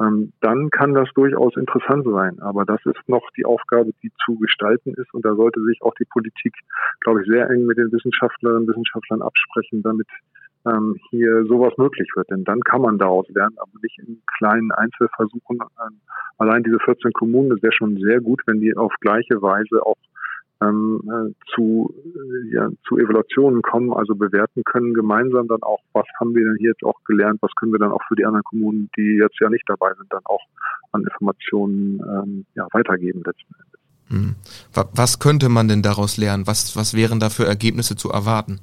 ähm, 0.00 0.32
dann 0.40 0.70
kann 0.70 0.94
das 0.94 1.08
durchaus 1.14 1.56
interessant 1.56 2.04
sein. 2.04 2.40
Aber 2.40 2.64
das 2.64 2.80
ist 2.86 3.08
noch 3.08 3.22
die 3.36 3.44
Aufgabe, 3.44 3.92
die 4.02 4.10
zu 4.24 4.36
gestalten 4.38 4.94
ist. 4.94 5.12
Und 5.12 5.24
da 5.24 5.34
sollte 5.34 5.62
sich 5.64 5.80
auch 5.82 5.94
die 5.94 6.06
Politik, 6.06 6.54
glaube 7.00 7.22
ich, 7.22 7.28
sehr 7.28 7.48
eng 7.50 7.66
mit 7.66 7.78
den 7.78 7.92
Wissenschaftlerinnen 7.92 8.62
und 8.62 8.68
Wissenschaftlern 8.68 9.22
absprechen, 9.22 9.82
damit 9.82 10.08
ähm, 10.66 10.96
hier 11.10 11.44
sowas 11.44 11.72
möglich 11.76 12.08
wird. 12.14 12.30
Denn 12.30 12.44
dann 12.44 12.60
kann 12.60 12.82
man 12.82 12.98
daraus 12.98 13.28
lernen, 13.28 13.56
aber 13.58 13.72
nicht 13.82 13.98
in 13.98 14.22
kleinen 14.38 14.72
Einzelversuchen. 14.72 15.58
Ähm, 15.60 16.00
allein 16.38 16.62
diese 16.62 16.78
14 16.78 17.12
Kommunen, 17.12 17.50
das 17.50 17.62
wäre 17.62 17.72
schon 17.72 17.96
sehr 17.98 18.20
gut, 18.20 18.42
wenn 18.46 18.60
die 18.60 18.76
auf 18.76 18.92
gleiche 19.00 19.42
Weise 19.42 19.84
auch 19.84 19.96
ähm, 20.62 21.02
äh, 21.06 21.32
zu, 21.54 21.94
äh, 22.04 22.54
ja, 22.54 22.68
zu 22.86 22.98
Evaluationen 22.98 23.62
kommen, 23.62 23.92
also 23.92 24.14
bewerten 24.14 24.62
können, 24.64 24.94
gemeinsam 24.94 25.48
dann 25.48 25.62
auch, 25.62 25.80
was 25.92 26.06
haben 26.20 26.34
wir 26.34 26.44
denn 26.44 26.56
hier 26.58 26.70
jetzt 26.70 26.84
auch 26.84 27.02
gelernt, 27.04 27.40
was 27.42 27.54
können 27.56 27.72
wir 27.72 27.78
dann 27.78 27.92
auch 27.92 28.02
für 28.08 28.14
die 28.14 28.24
anderen 28.24 28.44
Kommunen, 28.44 28.90
die 28.96 29.18
jetzt 29.20 29.38
ja 29.40 29.48
nicht 29.48 29.64
dabei 29.66 29.92
sind, 29.94 30.12
dann 30.12 30.22
auch 30.24 30.42
an 30.92 31.02
Informationen 31.02 32.00
ähm, 32.00 32.46
ja, 32.54 32.66
weitergeben 32.72 33.22
letzten 33.24 33.54
Endes. 33.54 33.80
Mhm. 34.08 34.34
Was 34.94 35.18
könnte 35.18 35.48
man 35.48 35.68
denn 35.68 35.82
daraus 35.82 36.18
lernen? 36.18 36.46
Was, 36.46 36.76
was 36.76 36.94
wären 36.94 37.18
da 37.18 37.30
für 37.30 37.46
Ergebnisse 37.46 37.96
zu 37.96 38.10
erwarten? 38.10 38.60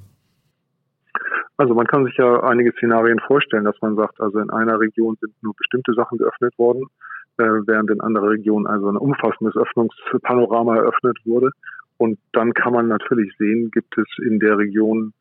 Also 1.57 1.73
man 1.73 1.87
kann 1.87 2.05
sich 2.05 2.15
ja 2.17 2.41
einige 2.43 2.71
Szenarien 2.71 3.19
vorstellen, 3.19 3.65
dass 3.65 3.75
man 3.81 3.95
sagt, 3.95 4.21
also 4.21 4.39
in 4.39 4.49
einer 4.49 4.79
Region 4.79 5.17
sind 5.19 5.33
nur 5.41 5.53
bestimmte 5.57 5.93
Sachen 5.93 6.17
geöffnet 6.17 6.57
worden, 6.57 6.83
äh, 7.37 7.43
während 7.67 7.89
in 7.89 7.99
anderer 7.99 8.29
Region 8.29 8.65
also 8.65 8.87
ein 8.87 8.95
umfassendes 8.95 9.57
Öffnungspanorama 9.57 10.77
eröffnet 10.77 11.17
wurde. 11.25 11.51
Und 11.99 12.17
dann 12.31 12.53
kann 12.53 12.71
man 12.71 12.87
natürlich 12.87 13.35
sehen, 13.37 13.71
gibt 13.71 13.97
es 13.97 14.07
in 14.25 14.39
der 14.39 14.57
Region, 14.57 15.13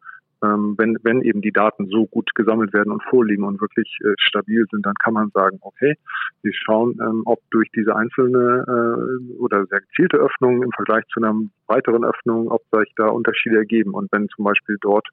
ähm, 0.44 0.76
wenn, 0.78 0.97
wenn 1.02 1.23
eben 1.23 1.40
die 1.40 1.50
Daten 1.50 1.88
so 1.88 2.06
gut 2.06 2.32
gesammelt 2.37 2.73
werden 2.73 2.92
und 2.92 3.02
vorliegen 3.02 3.42
und 3.42 3.61
wirklich 3.61 3.99
äh, 4.04 4.14
stabil 4.18 4.64
sind, 4.70 4.87
dann 4.87 4.94
kann 4.94 5.12
man 5.12 5.30
sagen, 5.30 5.58
okay, 5.61 5.97
wir 6.42 6.52
schauen, 6.54 6.97
ähm, 7.02 7.23
ob 7.25 7.40
durch 7.50 7.68
diese 7.75 7.97
einzelne 7.97 8.64
äh, 8.68 9.32
oder 9.38 9.66
sehr 9.66 9.80
gezielte 9.80 10.18
Öffnung 10.18 10.62
im 10.62 10.70
Vergleich 10.70 11.04
zu 11.12 11.20
einer 11.20 11.35
weiteren 11.66 12.04
Öffnung, 12.04 12.49
ob 12.52 12.62
sich 12.70 12.92
da 12.94 13.08
Unterschiede 13.08 13.56
ergeben. 13.56 13.94
Und 13.94 14.12
wenn 14.12 14.28
zum 14.28 14.44
Beispiel 14.44 14.76
dort 14.80 15.08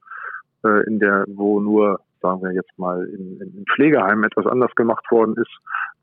äh, 0.64 0.86
in 0.86 1.00
der, 1.00 1.26
wo 1.28 1.60
nur 1.60 2.00
sagen 2.22 2.42
wir 2.42 2.52
jetzt 2.54 2.78
mal, 2.78 3.06
in, 3.06 3.40
in 3.42 3.66
Pflegeheimen 3.74 4.24
etwas 4.24 4.46
anders 4.46 4.74
gemacht 4.76 5.06
worden 5.12 5.36
ist, 5.38 5.52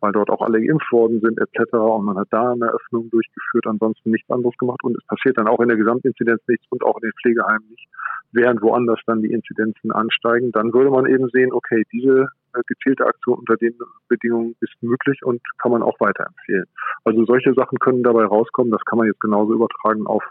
weil 0.00 0.12
dort 0.12 0.30
auch 0.30 0.42
alle 0.42 0.60
geimpft 0.60 0.90
worden 0.92 1.20
sind 1.20 1.38
etc. 1.38 1.74
Und 1.74 2.04
man 2.04 2.18
hat 2.18 2.28
da 2.30 2.52
eine 2.52 2.72
Öffnung 2.72 3.10
durchgeführt, 3.10 3.66
ansonsten 3.66 4.10
nichts 4.10 4.30
anderes 4.30 4.56
gemacht 4.58 4.82
und 4.82 4.96
es 4.96 5.06
passiert 5.06 5.38
dann 5.38 5.48
auch 5.48 5.60
in 5.60 5.68
der 5.68 5.76
Gesamtinzidenz 5.76 6.40
nichts 6.48 6.66
und 6.70 6.82
auch 6.82 6.96
in 6.96 7.08
den 7.08 7.12
Pflegeheimen 7.20 7.68
nicht, 7.70 7.86
während 8.32 8.62
woanders 8.62 9.00
dann 9.06 9.22
die 9.22 9.32
Inzidenzen 9.32 9.92
ansteigen. 9.92 10.52
Dann 10.52 10.72
würde 10.72 10.90
man 10.90 11.06
eben 11.06 11.28
sehen, 11.30 11.52
okay, 11.52 11.84
diese 11.92 12.28
äh, 12.54 12.60
gezielte 12.66 13.06
Aktion 13.06 13.38
unter 13.38 13.56
den 13.56 13.78
Bedingungen 14.08 14.56
ist 14.60 14.74
möglich 14.82 15.24
und 15.24 15.40
kann 15.58 15.72
man 15.72 15.82
auch 15.82 15.98
weiterempfehlen. 16.00 16.66
Also 17.04 17.24
solche 17.24 17.54
Sachen 17.54 17.78
können 17.78 18.02
dabei 18.02 18.24
rauskommen. 18.24 18.72
Das 18.72 18.84
kann 18.84 18.98
man 18.98 19.06
jetzt 19.06 19.20
genauso 19.20 19.54
übertragen 19.54 20.06
auf 20.06 20.22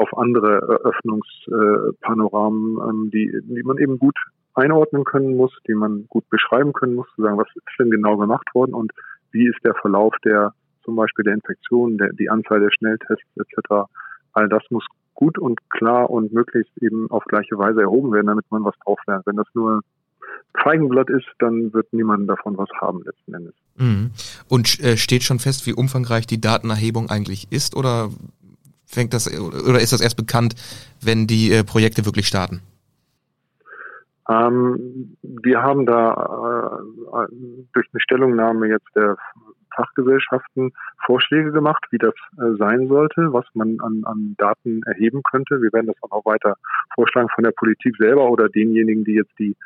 auf 0.00 0.16
andere 0.16 0.60
Öffnungspanoramen, 0.82 2.78
ähm, 2.88 3.10
die, 3.12 3.30
die 3.42 3.62
man 3.62 3.76
eben 3.78 3.98
gut 3.98 4.16
einordnen 4.60 5.04
können 5.04 5.36
muss, 5.36 5.52
die 5.66 5.74
man 5.74 6.06
gut 6.08 6.28
beschreiben 6.30 6.72
können 6.72 6.94
muss, 6.94 7.06
zu 7.16 7.22
sagen, 7.22 7.38
was 7.38 7.48
ist 7.54 7.64
denn 7.78 7.90
genau 7.90 8.16
gemacht 8.16 8.48
worden 8.54 8.74
und 8.74 8.92
wie 9.32 9.46
ist 9.46 9.58
der 9.64 9.74
Verlauf 9.74 10.14
der 10.24 10.54
zum 10.84 10.96
Beispiel 10.96 11.24
der 11.24 11.34
Infektion, 11.34 11.98
der, 11.98 12.12
die 12.12 12.30
Anzahl 12.30 12.60
der 12.60 12.70
Schnelltests 12.70 13.24
etc. 13.36 13.88
All 14.32 14.48
das 14.48 14.62
muss 14.70 14.84
gut 15.14 15.38
und 15.38 15.58
klar 15.70 16.10
und 16.10 16.32
möglichst 16.32 16.72
eben 16.80 17.10
auf 17.10 17.24
gleiche 17.24 17.58
Weise 17.58 17.82
erhoben 17.82 18.12
werden, 18.12 18.26
damit 18.26 18.46
man 18.50 18.64
was 18.64 18.74
drauf 18.84 18.98
lernt. 19.06 19.26
Wenn 19.26 19.36
das 19.36 19.46
nur 19.54 19.82
Feigenblatt 20.62 21.10
ist, 21.10 21.26
dann 21.38 21.72
wird 21.72 21.92
niemand 21.92 22.28
davon 22.28 22.56
was 22.56 22.68
haben 22.80 23.02
letzten 23.04 23.34
Endes. 23.34 23.54
Mhm. 23.76 24.10
Und 24.48 24.80
äh, 24.80 24.96
steht 24.96 25.22
schon 25.22 25.38
fest, 25.38 25.66
wie 25.66 25.74
umfangreich 25.74 26.26
die 26.26 26.40
Datenerhebung 26.40 27.10
eigentlich 27.10 27.48
ist 27.50 27.76
oder 27.76 28.10
fängt 28.86 29.14
das 29.14 29.28
oder 29.28 29.80
ist 29.80 29.92
das 29.92 30.00
erst 30.00 30.16
bekannt, 30.16 30.54
wenn 31.00 31.26
die 31.26 31.52
äh, 31.52 31.64
Projekte 31.64 32.04
wirklich 32.04 32.26
starten? 32.26 32.62
Ähm, 34.30 35.16
wir 35.22 35.62
haben 35.62 35.86
da 35.86 36.78
äh, 37.18 37.26
durch 37.72 37.86
eine 37.92 38.00
Stellungnahme 38.00 38.68
jetzt 38.68 38.88
der 38.94 39.16
Fachgesellschaften 39.74 40.72
Vorschläge 41.04 41.52
gemacht, 41.52 41.84
wie 41.90 41.98
das 41.98 42.14
äh, 42.38 42.56
sein 42.58 42.86
sollte, 42.88 43.32
was 43.32 43.46
man 43.54 43.78
an, 43.80 44.02
an 44.04 44.34
Daten 44.38 44.82
erheben 44.84 45.22
könnte. 45.30 45.60
Wir 45.62 45.72
werden 45.72 45.86
das 45.86 45.96
auch 46.10 46.24
weiter 46.24 46.54
vorschlagen 46.94 47.28
von 47.34 47.44
der 47.44 47.52
Politik 47.52 47.96
selber 47.96 48.30
oder 48.30 48.48
denjenigen, 48.48 49.04
die 49.04 49.14
jetzt 49.14 49.36
die 49.38 49.56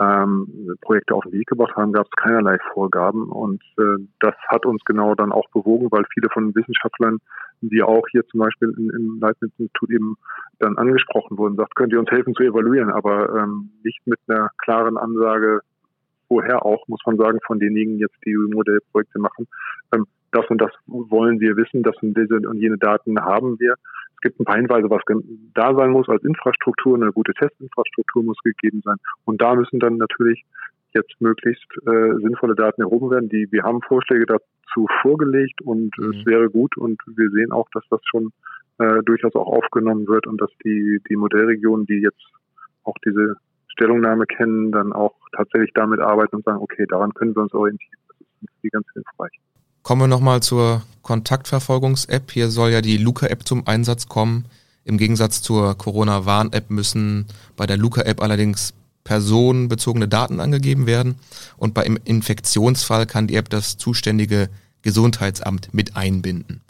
ähm, 0.00 0.76
Projekte 0.80 1.14
auf 1.14 1.24
den 1.24 1.32
Weg 1.32 1.46
gebracht 1.46 1.74
haben, 1.76 1.92
gab 1.92 2.06
es 2.06 2.12
keinerlei 2.12 2.58
Vorgaben. 2.72 3.30
Und 3.30 3.62
äh, 3.78 4.04
das 4.20 4.34
hat 4.48 4.64
uns 4.64 4.82
genau 4.84 5.14
dann 5.14 5.32
auch 5.32 5.48
bewogen, 5.50 5.88
weil 5.90 6.04
viele 6.12 6.28
von 6.30 6.54
Wissenschaftlern, 6.54 7.18
die 7.60 7.82
auch 7.82 8.06
hier 8.10 8.26
zum 8.28 8.40
Beispiel 8.40 8.72
in, 8.76 8.90
im 8.90 9.18
Leibniz-Institut 9.20 9.90
eben 9.90 10.16
dann 10.60 10.78
angesprochen 10.78 11.36
wurden, 11.38 11.56
sagt, 11.56 11.74
könnt 11.74 11.92
ihr 11.92 12.00
uns 12.00 12.10
helfen 12.10 12.34
zu 12.34 12.42
evaluieren, 12.44 12.90
aber 12.90 13.34
ähm, 13.34 13.70
nicht 13.82 14.00
mit 14.06 14.20
einer 14.28 14.50
klaren 14.58 14.96
Ansage, 14.96 15.60
woher 16.28 16.64
auch, 16.64 16.86
muss 16.88 17.00
man 17.06 17.16
sagen, 17.16 17.38
von 17.46 17.58
denjenigen 17.58 17.98
jetzt, 17.98 18.16
die 18.24 18.34
Modellprojekte 18.34 19.18
machen. 19.18 19.46
Ähm, 19.94 20.06
das 20.32 20.46
und 20.48 20.60
das 20.60 20.70
wollen 20.86 21.40
wir 21.40 21.56
wissen, 21.56 21.82
das 21.82 21.96
und 22.02 22.16
diese 22.16 22.36
und 22.36 22.58
jene 22.58 22.76
Daten 22.76 23.18
haben 23.20 23.58
wir. 23.58 23.74
Es 24.14 24.20
gibt 24.20 24.40
ein 24.40 24.44
paar 24.44 24.56
Hinweise, 24.56 24.90
was 24.90 25.02
da 25.54 25.74
sein 25.74 25.90
muss 25.90 26.08
als 26.08 26.24
Infrastruktur, 26.24 26.96
eine 26.96 27.12
gute 27.12 27.32
Testinfrastruktur 27.34 28.24
muss 28.24 28.38
gegeben 28.42 28.82
sein. 28.84 28.96
Und 29.24 29.40
da 29.40 29.54
müssen 29.54 29.78
dann 29.78 29.96
natürlich 29.96 30.44
jetzt 30.92 31.14
möglichst 31.20 31.66
äh, 31.86 32.14
sinnvolle 32.20 32.54
Daten 32.54 32.82
erhoben 32.82 33.10
werden. 33.10 33.28
Die, 33.28 33.46
wir 33.50 33.62
haben 33.62 33.80
Vorschläge 33.82 34.26
dazu 34.26 34.86
vorgelegt 35.02 35.62
und 35.62 35.96
mhm. 35.98 36.10
es 36.10 36.26
wäre 36.26 36.50
gut 36.50 36.76
und 36.76 37.00
wir 37.06 37.30
sehen 37.30 37.52
auch, 37.52 37.68
dass 37.72 37.84
das 37.90 38.00
schon 38.04 38.32
äh, 38.78 39.02
durchaus 39.04 39.34
auch 39.34 39.46
aufgenommen 39.46 40.06
wird 40.08 40.26
und 40.26 40.40
dass 40.40 40.50
die, 40.64 41.00
die 41.08 41.16
Modellregionen, 41.16 41.86
die 41.86 42.00
jetzt 42.00 42.24
auch 42.84 42.96
diese 43.04 43.36
Stellungnahme 43.78 44.26
kennen, 44.26 44.72
dann 44.72 44.92
auch 44.92 45.14
tatsächlich 45.36 45.70
damit 45.74 46.00
arbeiten 46.00 46.36
und 46.36 46.44
sagen, 46.44 46.58
okay, 46.60 46.84
daran 46.88 47.14
können 47.14 47.34
wir 47.34 47.42
uns 47.42 47.54
orientieren. 47.54 48.00
Das 48.08 48.18
ist 48.42 48.60
für 48.60 48.68
ganz 48.70 48.86
hilfreich. 48.92 49.30
Kommen 49.84 50.02
wir 50.02 50.08
nochmal 50.08 50.42
zur 50.42 50.82
Kontaktverfolgungs-App. 51.02 52.30
Hier 52.32 52.48
soll 52.48 52.70
ja 52.70 52.80
die 52.80 52.98
Luca-App 52.98 53.46
zum 53.46 53.66
Einsatz 53.66 54.08
kommen. 54.08 54.46
Im 54.84 54.98
Gegensatz 54.98 55.42
zur 55.42 55.78
Corona-Warn-App 55.78 56.70
müssen 56.70 57.26
bei 57.56 57.66
der 57.66 57.76
Luca-App 57.76 58.20
allerdings 58.20 58.74
personenbezogene 59.04 60.08
Daten 60.08 60.40
angegeben 60.40 60.86
werden. 60.86 61.16
Und 61.56 61.72
bei 61.72 61.84
Infektionsfall 62.04 63.06
kann 63.06 63.28
die 63.28 63.36
App 63.36 63.48
das 63.48 63.78
zuständige 63.78 64.50
Gesundheitsamt 64.82 65.72
mit 65.72 65.96
einbinden. 65.96 66.62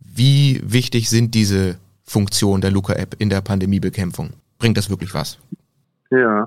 Wie 0.00 0.60
wichtig 0.62 1.08
sind 1.08 1.34
diese 1.34 1.78
Funktionen 2.04 2.60
der 2.60 2.70
Luca-App 2.70 3.16
in 3.18 3.30
der 3.30 3.40
Pandemiebekämpfung? 3.40 4.34
Bringt 4.58 4.76
das 4.76 4.90
wirklich 4.90 5.14
was? 5.14 5.38
Ja, 6.12 6.46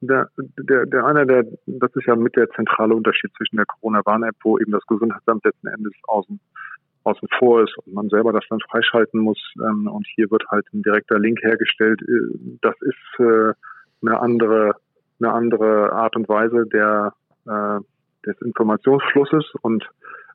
der, 0.00 0.28
der, 0.36 0.86
der 0.86 1.06
einer 1.06 1.24
der, 1.24 1.44
das 1.66 1.94
ist 1.94 2.06
ja 2.06 2.16
mit 2.16 2.34
der 2.34 2.50
zentrale 2.50 2.94
Unterschied 2.94 3.30
zwischen 3.36 3.56
der 3.56 3.66
Corona-Warn-App, 3.66 4.34
wo 4.42 4.58
eben 4.58 4.72
das 4.72 4.84
Gesundheitsamt 4.86 5.44
letzten 5.44 5.68
Endes 5.68 5.92
außen, 6.08 6.40
außen 7.04 7.28
vor 7.38 7.62
ist 7.62 7.78
und 7.78 7.94
man 7.94 8.08
selber 8.08 8.32
das 8.32 8.44
dann 8.50 8.58
freischalten 8.68 9.20
muss. 9.20 9.38
Ähm, 9.56 9.86
und 9.86 10.04
hier 10.16 10.28
wird 10.32 10.44
halt 10.50 10.66
ein 10.74 10.82
direkter 10.82 11.20
Link 11.20 11.40
hergestellt. 11.42 12.02
Äh, 12.02 12.56
das 12.60 12.74
ist 12.80 13.20
äh, 13.20 13.52
eine 14.02 14.20
andere, 14.20 14.72
eine 15.20 15.32
andere 15.32 15.92
Art 15.92 16.16
und 16.16 16.28
Weise 16.28 16.66
der, 16.66 17.12
äh, 17.46 17.78
des 18.26 18.40
Informationsflusses 18.42 19.52
und 19.62 19.88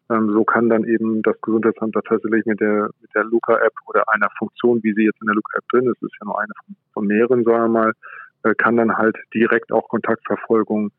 ähm, 0.09 0.31
so 0.31 0.43
kann 0.43 0.69
dann 0.69 0.86
eben 0.86 1.21
das 1.21 1.39
Gesundheitsamt 1.41 1.93
tatsächlich 1.93 2.45
mit 2.45 2.59
der, 2.62 2.89
mit 3.01 3.13
der 3.13 3.25
Luca-App 3.25 3.74
oder 3.88 4.03
einer 4.09 4.29
Funktion, 4.39 4.81
wie 4.83 4.93
sie 4.93 5.03
jetzt 5.03 5.21
in 5.21 5.27
der 5.27 5.36
Luca-App 5.36 5.67
drin 5.69 5.88
ist, 5.88 6.01
ist 6.01 6.15
ja 6.19 6.25
nur 6.25 6.39
eine 6.39 6.53
von, 6.65 6.75
von 6.93 7.07
mehreren, 7.07 7.43
sagen 7.43 7.74
wir 7.74 7.81
mal, 7.81 7.93
kann 8.58 8.77
dann 8.77 8.98
halt 8.98 9.17
direkt 9.34 9.72
auch 9.72 9.89
Kontaktverfolgung 9.89 10.91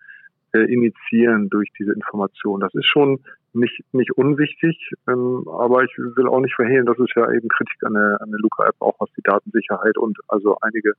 äh, 0.52 0.60
initiieren 0.60 1.48
durch 1.48 1.70
diese 1.78 1.92
Information. 1.92 2.60
Das 2.60 2.74
ist 2.74 2.86
schon 2.86 3.20
nicht, 3.52 3.82
nicht 3.92 4.12
unwichtig, 4.12 4.92
ähm, 5.08 5.46
aber 5.48 5.82
ich 5.82 5.92
will 5.96 6.28
auch 6.28 6.40
nicht 6.40 6.54
verhehlen, 6.54 6.86
das 6.86 6.98
ist 6.98 7.12
ja 7.16 7.30
eben 7.32 7.48
Kritik 7.48 7.82
an 7.84 7.94
der, 7.94 8.18
an 8.20 8.30
der 8.30 8.38
Luca-App, 8.40 8.76
auch 8.80 8.94
was 8.98 9.10
die 9.16 9.22
Datensicherheit 9.22 9.96
und 9.96 10.18
also 10.28 10.56
einige, 10.60 10.92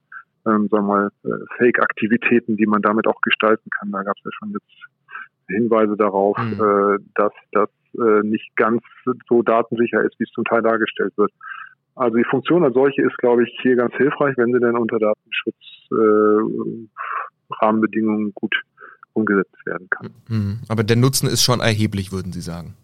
ähm, 0.46 0.68
sagen 0.70 0.70
wir 0.70 0.82
mal, 0.82 1.10
äh, 1.24 1.46
Fake-Aktivitäten, 1.58 2.58
die 2.58 2.66
man 2.66 2.82
damit 2.82 3.08
auch 3.08 3.22
gestalten 3.22 3.70
kann. 3.70 3.92
Da 3.92 4.04
gab 4.04 4.18
es 4.18 4.24
ja 4.26 4.32
schon 4.34 4.52
jetzt 4.52 4.88
Hinweise 5.48 5.96
darauf, 5.98 6.38
mhm. 6.38 6.54
äh, 6.54 6.98
dass 7.16 7.34
das 7.52 7.70
äh, 7.96 8.22
nicht 8.26 8.56
ganz 8.56 8.82
so 9.28 9.42
datensicher 9.42 10.04
ist, 10.04 10.20
wie 10.20 10.24
es 10.24 10.32
zum 10.32 10.46
Teil 10.46 10.62
dargestellt 10.62 11.14
wird. 11.18 11.32
Also 11.96 12.18
die 12.18 12.24
Funktion 12.24 12.64
als 12.64 12.74
solche 12.74 13.02
ist, 13.02 13.18
glaube 13.18 13.44
ich, 13.44 13.60
hier 13.62 13.76
ganz 13.76 13.94
hilfreich, 13.96 14.38
wenn 14.38 14.54
sie 14.54 14.60
denn 14.60 14.78
unter 14.78 14.98
Datenschutzrahmenbedingungen 14.98 15.71
äh, 15.92 16.42
gut 18.34 18.56
umgesetzt 19.14 19.66
werden 19.66 19.90
kann. 19.90 20.10
Mhm. 20.30 20.60
Aber 20.70 20.84
der 20.84 20.96
Nutzen 20.96 21.28
ist 21.28 21.44
schon 21.44 21.60
erheblich, 21.60 22.12
würden 22.12 22.32
Sie 22.32 22.42
sagen? 22.42 22.76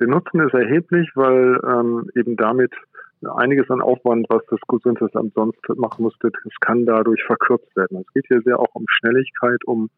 Der 0.00 0.08
Nutzen 0.08 0.40
ist 0.40 0.54
erheblich, 0.54 1.08
weil 1.14 1.60
ähm, 1.64 2.10
eben 2.16 2.36
damit 2.36 2.72
einiges 3.36 3.70
an 3.70 3.80
Aufwand, 3.80 4.26
was 4.28 4.42
das 4.50 4.60
Gesundheitsamt 4.68 5.32
sonst 5.34 5.60
machen 5.76 6.02
musste, 6.02 6.30
das 6.30 6.52
kann 6.60 6.84
dadurch 6.84 7.22
verkürzt 7.24 7.74
werden. 7.76 8.04
Es 8.06 8.12
geht 8.12 8.26
hier 8.28 8.42
sehr 8.42 8.58
auch 8.58 8.74
um 8.74 8.84
Schnelligkeit, 8.88 9.64
um 9.64 9.88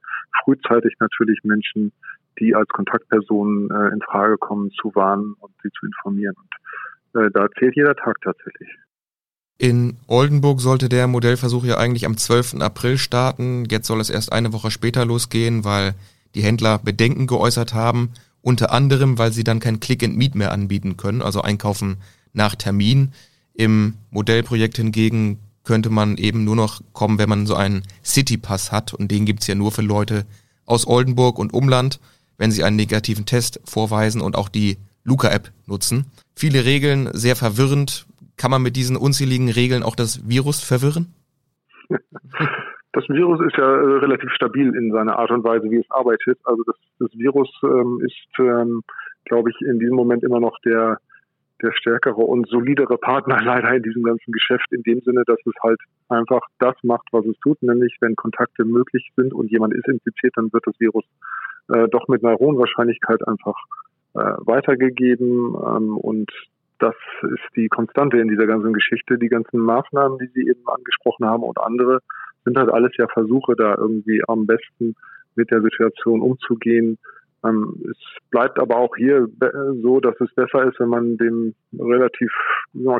frühzeitig 0.44 0.94
natürlich 1.00 1.40
Menschen, 1.42 1.92
die 2.38 2.54
als 2.54 2.68
Kontaktpersonen 2.68 3.70
äh, 3.70 3.94
in 3.94 4.02
Frage 4.02 4.36
kommen, 4.38 4.70
zu 4.80 4.94
warnen 4.94 5.34
und 5.40 5.52
sie 5.62 5.70
zu 5.70 5.86
informieren. 5.86 6.34
Und 7.14 7.22
äh, 7.22 7.30
da 7.32 7.48
zählt 7.58 7.74
jeder 7.74 7.96
Tag 7.96 8.20
tatsächlich. 8.22 8.68
In 9.58 9.96
Oldenburg 10.06 10.60
sollte 10.60 10.88
der 10.88 11.06
Modellversuch 11.06 11.64
ja 11.64 11.78
eigentlich 11.78 12.04
am 12.04 12.16
12. 12.16 12.56
April 12.60 12.98
starten. 12.98 13.64
Jetzt 13.70 13.86
soll 13.86 14.00
es 14.00 14.10
erst 14.10 14.32
eine 14.32 14.52
Woche 14.52 14.70
später 14.70 15.06
losgehen, 15.06 15.64
weil 15.64 15.94
die 16.34 16.42
Händler 16.42 16.78
Bedenken 16.78 17.26
geäußert 17.26 17.72
haben. 17.72 18.10
Unter 18.42 18.70
anderem, 18.70 19.18
weil 19.18 19.32
sie 19.32 19.44
dann 19.44 19.58
kein 19.58 19.80
Click 19.80 20.04
and 20.04 20.16
Meet 20.16 20.34
mehr 20.34 20.52
anbieten 20.52 20.96
können, 20.96 21.22
also 21.22 21.40
einkaufen 21.40 21.96
nach 22.34 22.54
Termin. 22.54 23.12
Im 23.54 23.94
Modellprojekt 24.10 24.76
hingegen 24.76 25.38
könnte 25.64 25.88
man 25.88 26.18
eben 26.18 26.44
nur 26.44 26.54
noch 26.54 26.82
kommen, 26.92 27.18
wenn 27.18 27.28
man 27.28 27.46
so 27.46 27.54
einen 27.54 27.82
City-Pass 28.04 28.70
hat 28.70 28.92
und 28.92 29.10
den 29.10 29.24
gibt's 29.24 29.46
ja 29.46 29.54
nur 29.54 29.72
für 29.72 29.82
Leute 29.82 30.26
aus 30.66 30.86
Oldenburg 30.86 31.38
und 31.38 31.54
Umland, 31.54 31.98
wenn 32.36 32.52
sie 32.52 32.62
einen 32.62 32.76
negativen 32.76 33.24
Test 33.24 33.60
vorweisen 33.64 34.20
und 34.20 34.36
auch 34.36 34.50
die 34.50 34.76
Luca-App 35.02 35.50
nutzen. 35.64 36.04
Viele 36.34 36.64
Regeln, 36.64 37.08
sehr 37.14 37.34
verwirrend, 37.34 38.06
kann 38.36 38.50
man 38.50 38.62
mit 38.62 38.76
diesen 38.76 38.96
unzähligen 38.96 39.48
Regeln 39.48 39.82
auch 39.82 39.96
das 39.96 40.28
Virus 40.28 40.62
verwirren? 40.62 41.14
Das 42.96 43.06
Virus 43.10 43.42
ist 43.42 43.58
ja 43.58 43.62
äh, 43.62 43.98
relativ 43.98 44.30
stabil 44.30 44.74
in 44.74 44.90
seiner 44.90 45.18
Art 45.18 45.30
und 45.30 45.44
Weise, 45.44 45.70
wie 45.70 45.76
es 45.76 45.90
arbeitet. 45.90 46.38
Also 46.44 46.62
das, 46.64 46.76
das 46.98 47.12
Virus 47.12 47.50
ähm, 47.62 48.00
ist, 48.02 48.38
ähm, 48.38 48.80
glaube 49.26 49.50
ich, 49.50 49.60
in 49.68 49.78
diesem 49.78 49.96
Moment 49.96 50.22
immer 50.22 50.40
noch 50.40 50.58
der, 50.64 50.98
der 51.60 51.72
stärkere 51.72 52.22
und 52.22 52.48
solidere 52.48 52.96
Partner 52.96 53.38
leider 53.44 53.74
in 53.74 53.82
diesem 53.82 54.02
ganzen 54.02 54.32
Geschäft, 54.32 54.72
in 54.72 54.82
dem 54.82 55.02
Sinne, 55.02 55.24
dass 55.26 55.38
es 55.44 55.52
halt 55.62 55.78
einfach 56.08 56.40
das 56.58 56.74
macht, 56.84 57.06
was 57.12 57.26
es 57.26 57.38
tut, 57.40 57.62
nämlich 57.62 57.94
wenn 58.00 58.16
Kontakte 58.16 58.64
möglich 58.64 59.06
sind 59.14 59.34
und 59.34 59.50
jemand 59.50 59.74
ist 59.74 59.88
infiziert, 59.88 60.32
dann 60.36 60.50
wird 60.54 60.66
das 60.66 60.80
Virus 60.80 61.04
äh, 61.68 61.88
doch 61.88 62.08
mit 62.08 62.24
einer 62.24 62.38
hohen 62.38 62.56
Wahrscheinlichkeit 62.56 63.28
einfach 63.28 63.56
äh, 64.14 64.36
weitergegeben 64.46 65.54
ähm, 65.54 65.98
und 65.98 66.30
das 66.78 66.94
ist 67.22 67.56
die 67.56 67.68
Konstante 67.68 68.18
in 68.18 68.28
dieser 68.28 68.46
ganzen 68.46 68.72
Geschichte. 68.72 69.18
Die 69.18 69.28
ganzen 69.28 69.58
Maßnahmen, 69.60 70.18
die 70.18 70.28
Sie 70.34 70.48
eben 70.48 70.66
angesprochen 70.66 71.26
haben 71.26 71.42
und 71.42 71.58
andere, 71.58 72.00
sind 72.44 72.58
halt 72.58 72.70
alles 72.70 72.92
ja 72.96 73.06
Versuche, 73.08 73.54
da 73.56 73.74
irgendwie 73.76 74.22
am 74.28 74.46
besten 74.46 74.94
mit 75.34 75.50
der 75.50 75.62
Situation 75.62 76.20
umzugehen. 76.20 76.98
Ähm, 77.44 77.82
es 77.90 77.98
bleibt 78.30 78.58
aber 78.58 78.76
auch 78.76 78.96
hier 78.96 79.28
so, 79.82 80.00
dass 80.00 80.18
es 80.20 80.32
besser 80.34 80.64
ist, 80.64 80.78
wenn 80.80 80.88
man 80.88 81.16
den 81.16 81.54
relativ 81.78 82.32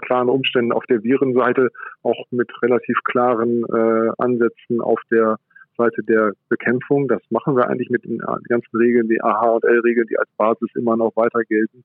klaren 0.02 0.28
Umständen 0.28 0.72
auf 0.72 0.84
der 0.86 1.02
Virenseite 1.02 1.70
auch 2.02 2.24
mit 2.30 2.50
relativ 2.62 2.98
klaren 3.04 3.64
äh, 3.64 4.10
Ansätzen 4.18 4.80
auf 4.80 5.00
der 5.10 5.36
Seite 5.76 6.02
der 6.02 6.32
Bekämpfung. 6.48 7.08
Das 7.08 7.22
machen 7.30 7.56
wir 7.56 7.68
eigentlich 7.68 7.90
mit 7.90 8.04
den 8.04 8.18
ganzen 8.18 8.76
Regeln, 8.76 9.08
die 9.08 9.22
AH 9.22 9.56
und 9.56 9.64
L-Regeln, 9.64 10.06
die 10.08 10.18
als 10.18 10.30
Basis 10.38 10.70
immer 10.74 10.96
noch 10.96 11.14
weiter 11.16 11.42
gelten 11.44 11.84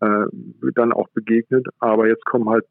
äh, 0.00 0.26
dann 0.74 0.92
auch 0.92 1.08
begegnet. 1.10 1.66
Aber 1.78 2.08
jetzt 2.08 2.24
kommen 2.24 2.48
halt 2.48 2.64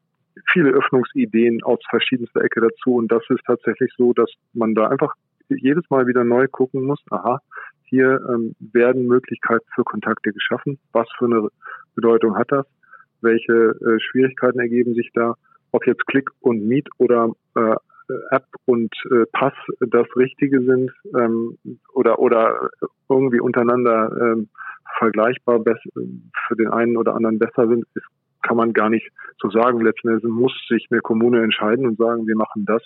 viele 0.52 0.70
Öffnungsideen 0.70 1.62
aus 1.62 1.78
verschiedenster 1.88 2.42
Ecke 2.42 2.60
dazu. 2.60 2.96
Und 2.96 3.10
das 3.10 3.22
ist 3.28 3.44
tatsächlich 3.46 3.92
so, 3.96 4.12
dass 4.12 4.30
man 4.52 4.74
da 4.74 4.88
einfach 4.88 5.14
jedes 5.48 5.88
Mal 5.90 6.06
wieder 6.06 6.24
neu 6.24 6.48
gucken 6.48 6.84
muss, 6.84 7.02
aha, 7.10 7.40
hier 7.84 8.20
ähm, 8.28 8.54
werden 8.72 9.06
Möglichkeiten 9.06 9.66
für 9.74 9.84
Kontakte 9.84 10.32
geschaffen. 10.32 10.78
Was 10.92 11.06
für 11.18 11.26
eine 11.26 11.48
Bedeutung 11.94 12.36
hat 12.36 12.50
das? 12.50 12.66
Welche 13.20 13.52
äh, 13.52 14.00
Schwierigkeiten 14.00 14.58
ergeben 14.58 14.94
sich 14.94 15.10
da? 15.14 15.34
Ob 15.72 15.86
jetzt 15.86 16.06
Click 16.06 16.30
und 16.40 16.66
Meet 16.66 16.88
oder 16.98 17.30
äh, 17.56 17.76
App 18.30 18.46
und 18.66 18.94
äh, 19.10 19.24
Pass 19.32 19.52
das 19.80 20.06
Richtige 20.16 20.60
sind 20.62 20.90
ähm, 21.18 21.58
oder 21.92 22.18
oder 22.18 22.70
irgendwie 23.08 23.40
untereinander 23.40 24.10
ähm, 24.20 24.48
vergleichbar 24.98 25.60
für 25.64 26.56
den 26.56 26.68
einen 26.68 26.96
oder 26.96 27.14
anderen 27.14 27.38
besser 27.38 27.66
sind, 27.66 27.84
ist, 27.94 28.06
kann 28.42 28.56
man 28.56 28.72
gar 28.72 28.90
nicht 28.90 29.10
so 29.38 29.50
sagen. 29.50 29.80
Letzten 29.80 30.08
Endes 30.08 30.24
muss 30.24 30.52
sich 30.68 30.86
eine 30.90 31.00
Kommune 31.00 31.42
entscheiden 31.42 31.86
und 31.86 31.98
sagen, 31.98 32.26
wir 32.26 32.36
machen 32.36 32.64
das. 32.66 32.82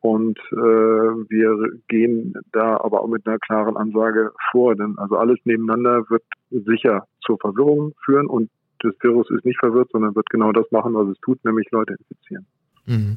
Und 0.00 0.38
äh, 0.52 0.56
wir 0.56 1.80
gehen 1.88 2.34
da 2.52 2.76
aber 2.76 3.02
auch 3.02 3.08
mit 3.08 3.26
einer 3.26 3.38
klaren 3.38 3.76
Ansage 3.76 4.30
vor. 4.50 4.76
Denn 4.76 4.94
also 4.98 5.16
alles 5.16 5.38
nebeneinander 5.44 6.08
wird 6.08 6.22
sicher 6.50 7.06
zur 7.20 7.38
Verwirrung 7.38 7.92
führen 8.04 8.26
und 8.26 8.50
das 8.80 8.94
Virus 9.00 9.28
ist 9.30 9.44
nicht 9.44 9.58
verwirrt, 9.58 9.90
sondern 9.90 10.14
wird 10.14 10.28
genau 10.30 10.52
das 10.52 10.70
machen, 10.70 10.94
was 10.94 11.08
es 11.08 11.18
tut, 11.20 11.44
nämlich 11.44 11.68
Leute 11.70 11.94
infizieren. 11.94 12.46
Mhm. 12.86 13.16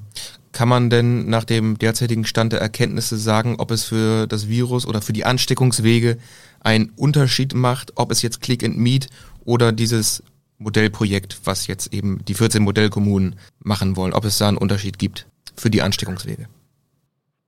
Kann 0.59 0.67
man 0.67 0.89
denn 0.89 1.29
nach 1.29 1.45
dem 1.45 1.77
derzeitigen 1.77 2.25
Stand 2.25 2.51
der 2.51 2.59
Erkenntnisse 2.59 3.15
sagen, 3.15 3.55
ob 3.59 3.71
es 3.71 3.85
für 3.85 4.27
das 4.27 4.49
Virus 4.49 4.85
oder 4.85 4.99
für 4.99 5.13
die 5.13 5.23
Ansteckungswege 5.23 6.17
einen 6.61 6.91
Unterschied 6.97 7.55
macht, 7.55 7.93
ob 7.95 8.11
es 8.11 8.21
jetzt 8.21 8.41
Click 8.41 8.65
and 8.65 8.77
Meet 8.77 9.07
oder 9.45 9.71
dieses 9.71 10.21
Modellprojekt, 10.57 11.39
was 11.45 11.67
jetzt 11.67 11.93
eben 11.93 12.19
die 12.27 12.33
14 12.33 12.61
Modellkommunen 12.61 13.37
machen 13.63 13.95
wollen, 13.95 14.11
ob 14.11 14.25
es 14.25 14.37
da 14.37 14.49
einen 14.49 14.57
Unterschied 14.57 14.99
gibt 14.99 15.27
für 15.55 15.69
die 15.69 15.81
Ansteckungswege? 15.81 16.47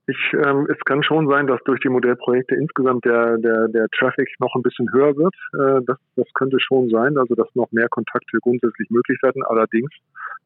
Ich, 0.06 0.32
ähm, 0.32 0.66
es 0.72 0.78
kann 0.86 1.02
schon 1.02 1.28
sein, 1.28 1.46
dass 1.46 1.60
durch 1.66 1.80
die 1.80 1.90
Modellprojekte 1.90 2.54
insgesamt 2.54 3.04
der, 3.04 3.36
der, 3.36 3.68
der 3.68 3.88
Traffic 3.90 4.30
noch 4.40 4.54
ein 4.56 4.62
bisschen 4.62 4.90
höher 4.90 5.14
wird. 5.18 5.34
Äh, 5.52 5.84
das, 5.86 5.98
das 6.16 6.28
könnte 6.32 6.56
schon 6.60 6.88
sein, 6.88 7.18
also 7.18 7.34
dass 7.34 7.54
noch 7.54 7.70
mehr 7.72 7.90
Kontakte 7.90 8.38
grundsätzlich 8.40 8.88
möglich 8.88 9.22
werden. 9.22 9.42
Allerdings 9.44 9.90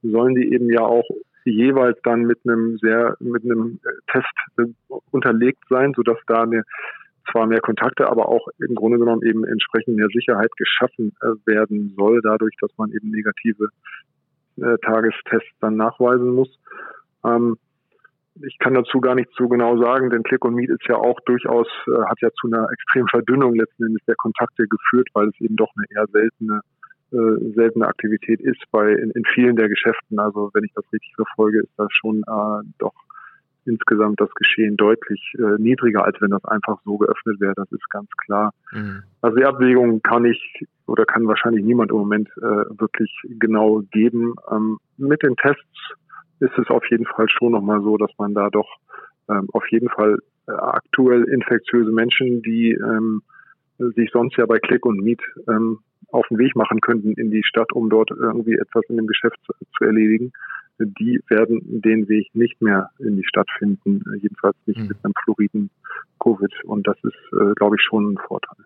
sollen 0.02 0.34
die 0.34 0.52
eben 0.52 0.68
ja 0.68 0.80
auch 0.80 1.08
jeweils 1.52 1.98
dann 2.02 2.22
mit 2.22 2.38
einem 2.44 2.78
sehr, 2.78 3.16
mit 3.20 3.44
einem 3.44 3.80
äh, 3.84 4.12
Test 4.12 4.26
äh, 4.58 4.94
unterlegt 5.10 5.62
sein, 5.68 5.92
sodass 5.94 6.18
da 6.26 6.42
eine, 6.42 6.62
zwar 7.30 7.46
mehr 7.46 7.60
Kontakte, 7.60 8.08
aber 8.08 8.28
auch 8.28 8.46
im 8.58 8.74
Grunde 8.74 8.98
genommen 8.98 9.22
eben 9.22 9.44
entsprechend 9.44 9.96
mehr 9.96 10.08
Sicherheit 10.12 10.50
geschaffen 10.56 11.12
äh, 11.20 11.26
werden 11.46 11.94
soll, 11.96 12.20
dadurch, 12.22 12.54
dass 12.60 12.70
man 12.76 12.90
eben 12.92 13.10
negative 13.10 13.68
äh, 14.58 14.76
Tagestests 14.84 15.58
dann 15.60 15.76
nachweisen 15.76 16.34
muss. 16.34 16.58
Ähm, 17.24 17.56
ich 18.42 18.58
kann 18.58 18.74
dazu 18.74 19.00
gar 19.00 19.14
nicht 19.14 19.30
so 19.36 19.48
genau 19.48 19.80
sagen, 19.82 20.10
denn 20.10 20.22
Click 20.22 20.44
und 20.44 20.54
Meet 20.54 20.70
ist 20.70 20.86
ja 20.88 20.96
auch 20.96 21.18
durchaus, 21.24 21.68
äh, 21.86 22.02
hat 22.04 22.20
ja 22.20 22.30
zu 22.32 22.48
einer 22.48 22.68
extremen 22.70 23.08
Verdünnung 23.08 23.54
letzten 23.54 23.86
Endes 23.86 24.04
der 24.06 24.16
Kontakte 24.16 24.66
geführt, 24.66 25.08
weil 25.14 25.28
es 25.28 25.40
eben 25.40 25.56
doch 25.56 25.70
eine 25.76 25.86
eher 25.90 26.06
seltene, 26.08 26.60
äh, 27.12 27.52
seltene 27.54 27.86
Aktivität 27.86 28.40
ist 28.40 28.62
bei 28.70 28.92
in, 28.92 29.10
in 29.12 29.24
vielen 29.34 29.56
der 29.56 29.68
Geschäften. 29.68 30.18
Also 30.18 30.50
wenn 30.54 30.64
ich 30.64 30.72
das 30.74 30.84
richtig 30.92 31.12
verfolge, 31.14 31.60
ist 31.60 31.72
das 31.76 31.88
schon 31.92 32.22
äh, 32.22 32.68
doch 32.78 32.94
insgesamt 33.66 34.20
das 34.20 34.30
Geschehen 34.34 34.76
deutlich 34.76 35.34
äh, 35.38 35.60
niedriger, 35.60 36.04
als 36.04 36.20
wenn 36.20 36.30
das 36.30 36.44
einfach 36.44 36.80
so 36.84 36.98
geöffnet 36.98 37.40
wäre. 37.40 37.54
Das 37.56 37.70
ist 37.72 37.88
ganz 37.90 38.08
klar. 38.24 38.52
Mhm. 38.72 39.02
Also 39.20 39.36
die 39.36 39.44
Abwägung 39.44 40.02
kann 40.02 40.24
ich 40.24 40.64
oder 40.86 41.04
kann 41.04 41.26
wahrscheinlich 41.26 41.64
niemand 41.64 41.90
im 41.90 41.98
Moment 41.98 42.28
äh, 42.38 42.80
wirklich 42.80 43.12
genau 43.38 43.82
geben. 43.90 44.34
Ähm, 44.50 44.78
mit 44.96 45.22
den 45.22 45.36
Tests 45.36 45.94
ist 46.40 46.56
es 46.58 46.68
auf 46.68 46.84
jeden 46.90 47.06
Fall 47.06 47.28
schon 47.28 47.52
nochmal 47.52 47.82
so, 47.82 47.96
dass 47.96 48.10
man 48.18 48.34
da 48.34 48.50
doch 48.50 48.68
ähm, 49.28 49.48
auf 49.52 49.66
jeden 49.70 49.88
Fall 49.88 50.18
äh, 50.46 50.52
aktuell 50.52 51.24
infektiöse 51.24 51.90
Menschen, 51.90 52.42
die 52.42 52.72
ähm, 52.72 53.22
sich 53.78 54.10
sonst 54.12 54.36
ja 54.36 54.46
bei 54.46 54.58
Click 54.58 54.86
und 54.86 55.02
Meet 55.02 55.20
ähm, 55.48 55.80
auf 56.16 56.26
den 56.28 56.38
Weg 56.38 56.56
machen 56.56 56.80
könnten 56.80 57.12
in 57.12 57.30
die 57.30 57.44
Stadt, 57.44 57.72
um 57.72 57.90
dort 57.90 58.10
irgendwie 58.10 58.54
etwas 58.54 58.84
in 58.88 58.96
dem 58.96 59.06
Geschäft 59.06 59.36
zu, 59.44 59.52
zu 59.76 59.84
erledigen, 59.84 60.32
die 60.78 61.20
werden 61.28 61.60
den 61.82 62.08
Weg 62.08 62.34
nicht 62.34 62.60
mehr 62.60 62.90
in 62.98 63.16
die 63.16 63.24
Stadt 63.26 63.48
finden, 63.58 64.02
jedenfalls 64.20 64.56
nicht 64.66 64.80
mhm. 64.80 64.88
mit 64.88 64.96
einem 65.02 65.14
floriden 65.24 65.70
Covid. 66.20 66.52
Und 66.64 66.86
das 66.86 66.96
ist, 67.02 67.14
äh, 67.32 67.54
glaube 67.54 67.76
ich, 67.76 67.82
schon 67.82 68.12
ein 68.12 68.18
Vorteil. 68.26 68.64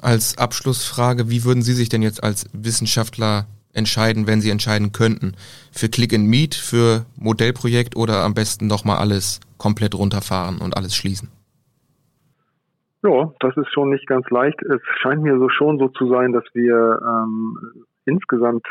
Als 0.00 0.38
Abschlussfrage, 0.38 1.30
wie 1.30 1.44
würden 1.44 1.62
Sie 1.62 1.74
sich 1.74 1.88
denn 1.88 2.02
jetzt 2.02 2.22
als 2.22 2.46
Wissenschaftler 2.52 3.46
entscheiden, 3.72 4.26
wenn 4.26 4.40
Sie 4.40 4.50
entscheiden 4.50 4.92
könnten? 4.92 5.34
Für 5.72 5.88
Click 5.88 6.14
and 6.14 6.28
Meet, 6.28 6.54
für 6.54 7.04
Modellprojekt 7.16 7.96
oder 7.96 8.22
am 8.22 8.34
besten 8.34 8.66
nochmal 8.66 8.98
alles 8.98 9.40
komplett 9.58 9.94
runterfahren 9.94 10.58
und 10.58 10.76
alles 10.76 10.94
schließen? 10.94 11.28
Ja, 13.02 13.32
das 13.40 13.56
ist 13.56 13.72
schon 13.72 13.90
nicht 13.90 14.06
ganz 14.06 14.28
leicht. 14.30 14.62
Es 14.62 14.80
scheint 15.00 15.22
mir 15.22 15.38
so 15.38 15.48
schon 15.48 15.78
so 15.78 15.88
zu 15.88 16.08
sein, 16.08 16.32
dass 16.32 16.44
wir 16.52 17.00
ähm, 17.02 17.84
insgesamt 18.04 18.66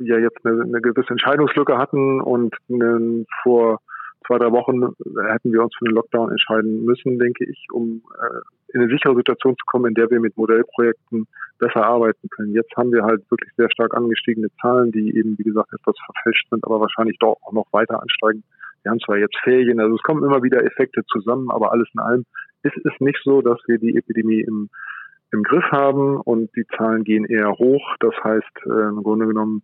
ja 0.00 0.18
jetzt 0.18 0.44
eine, 0.44 0.62
eine 0.62 0.80
gewisse 0.80 1.10
Entscheidungslücke 1.10 1.78
hatten 1.78 2.20
und 2.20 2.54
einen, 2.68 3.26
vor 3.42 3.80
zwei, 4.26 4.38
drei 4.38 4.50
Wochen 4.52 4.82
hätten 5.28 5.52
wir 5.52 5.62
uns 5.62 5.74
für 5.76 5.84
den 5.84 5.94
Lockdown 5.94 6.30
entscheiden 6.30 6.84
müssen, 6.84 7.18
denke 7.18 7.44
ich, 7.44 7.66
um 7.72 8.02
äh, 8.20 8.74
in 8.74 8.80
eine 8.80 8.90
sichere 8.90 9.14
Situation 9.16 9.56
zu 9.56 9.64
kommen, 9.66 9.86
in 9.86 9.94
der 9.94 10.10
wir 10.10 10.20
mit 10.20 10.36
Modellprojekten 10.36 11.26
besser 11.58 11.84
arbeiten 11.84 12.28
können. 12.30 12.54
Jetzt 12.54 12.74
haben 12.76 12.92
wir 12.92 13.04
halt 13.04 13.22
wirklich 13.30 13.50
sehr 13.56 13.70
stark 13.70 13.94
angestiegene 13.94 14.48
Zahlen, 14.60 14.90
die 14.92 15.16
eben, 15.16 15.38
wie 15.38 15.44
gesagt, 15.44 15.72
etwas 15.72 15.94
verfälscht 16.04 16.48
sind, 16.50 16.64
aber 16.64 16.80
wahrscheinlich 16.80 17.18
doch 17.18 17.36
auch 17.42 17.52
noch 17.52 17.66
weiter 17.72 18.00
ansteigen. 18.00 18.42
Wir 18.82 18.90
haben 18.90 19.00
zwar 19.00 19.18
jetzt 19.18 19.36
Ferien, 19.42 19.80
also 19.80 19.94
es 19.94 20.02
kommen 20.02 20.24
immer 20.24 20.42
wieder 20.42 20.64
Effekte 20.64 21.02
zusammen, 21.06 21.50
aber 21.50 21.72
alles 21.72 21.88
in 21.94 22.00
allem 22.00 22.24
ist 22.62 22.76
es 22.84 22.92
nicht 23.00 23.20
so, 23.24 23.42
dass 23.42 23.58
wir 23.66 23.78
die 23.78 23.96
Epidemie 23.96 24.40
im 24.40 24.68
im 25.32 25.42
Griff 25.42 25.64
haben 25.72 26.20
und 26.20 26.54
die 26.56 26.66
Zahlen 26.76 27.04
gehen 27.04 27.24
eher 27.24 27.52
hoch. 27.52 27.96
Das 28.00 28.14
heißt, 28.22 28.66
äh, 28.66 28.88
im 28.88 29.02
Grunde 29.02 29.26
genommen 29.26 29.62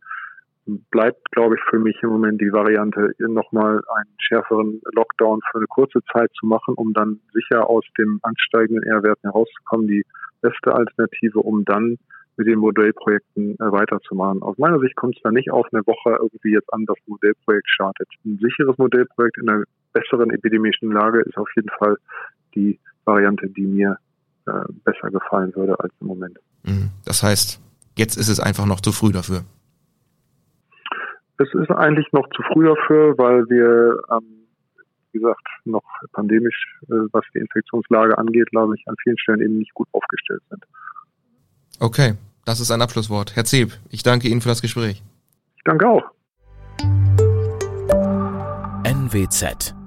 bleibt, 0.91 1.31
glaube 1.31 1.55
ich, 1.55 1.61
für 1.71 1.79
mich 1.79 1.97
im 2.03 2.11
Moment 2.11 2.41
die 2.41 2.53
Variante, 2.53 3.13
nochmal 3.19 3.81
einen 3.97 4.15
schärferen 4.19 4.81
Lockdown 4.95 5.41
für 5.51 5.59
eine 5.59 5.67
kurze 5.67 6.01
Zeit 6.13 6.31
zu 6.39 6.47
machen, 6.47 6.75
um 6.75 6.93
dann 6.93 7.21
sicher 7.33 7.69
aus 7.71 7.85
dem 7.99 8.19
ansteigenden 8.23 8.83
R-Werten 8.83 9.31
herauszukommen, 9.31 9.87
die 9.87 10.05
beste 10.43 10.75
Alternative, 10.75 11.41
um 11.41 11.65
dann 11.65 11.97
mit 12.39 12.47
den 12.47 12.59
Modellprojekten 12.61 13.55
äh, 13.55 13.73
weiterzumachen. 13.73 14.43
Aus 14.43 14.57
meiner 14.59 14.79
Sicht 14.79 14.97
kommt 14.97 15.17
es 15.17 15.23
da 15.23 15.31
nicht 15.31 15.51
auf 15.51 15.67
eine 15.73 15.85
Woche 15.87 16.19
irgendwie 16.23 16.53
jetzt 16.53 16.73
an, 16.73 16.87
das 16.87 16.97
Modellprojekt 17.07 17.69
startet. 17.69 18.09
Ein 18.25 18.39
sicheres 18.41 18.79
Modellprojekt 18.79 19.39
in 19.39 19.49
einer 19.51 19.65
besseren 19.93 20.31
epidemischen 20.31 20.93
Lage 20.93 21.21
ist 21.23 21.37
auf 21.37 21.49
jeden 21.57 21.71
Fall 21.79 21.97
die 22.55 22.79
Variante, 23.05 23.49
die 23.49 23.67
mir 23.67 23.99
äh, 24.47 24.53
besser 24.85 25.11
gefallen 25.11 25.55
würde 25.57 25.79
als 25.81 25.93
im 26.01 26.07
Moment. 26.07 26.39
Mhm. 26.63 26.91
Das 27.05 27.23
heißt, 27.23 27.61
jetzt 27.97 28.17
ist 28.17 28.29
es 28.29 28.41
einfach 28.41 28.67
noch 28.67 28.81
zu 28.81 28.93
früh 28.93 29.13
dafür. 29.13 29.43
Es 31.39 31.53
ist 31.55 31.71
eigentlich 31.71 32.07
noch 32.13 32.29
zu 32.31 32.43
früh 32.53 32.67
dafür, 32.67 33.17
weil 33.19 33.49
wir, 33.49 34.01
ähm, 34.11 34.47
wie 35.13 35.19
gesagt, 35.19 35.47
noch 35.65 35.85
pandemisch, 36.13 36.79
äh, 36.85 37.07
was 37.13 37.25
die 37.35 37.39
Infektionslage 37.39 38.17
angeht, 38.17 38.51
glaube 38.51 38.75
ich, 38.77 38.87
an 38.89 38.95
vielen 39.03 39.19
Stellen 39.19 39.41
eben 39.41 39.59
nicht 39.59 39.75
gut 39.75 39.89
aufgestellt 39.93 40.43
sind. 40.51 40.65
Okay, 41.81 42.15
das 42.45 42.61
ist 42.61 42.71
ein 42.71 42.83
Abschlusswort. 42.83 43.37
Herr 43.37 43.45
Zeb, 43.45 43.79
ich 43.91 44.03
danke 44.03 44.29
Ihnen 44.29 44.41
für 44.41 44.49
das 44.49 44.63
Gespräch. 44.63 45.03
Ich 45.57 45.63
danke 45.65 45.89
auch. 45.89 46.03
NWZ 48.85 49.78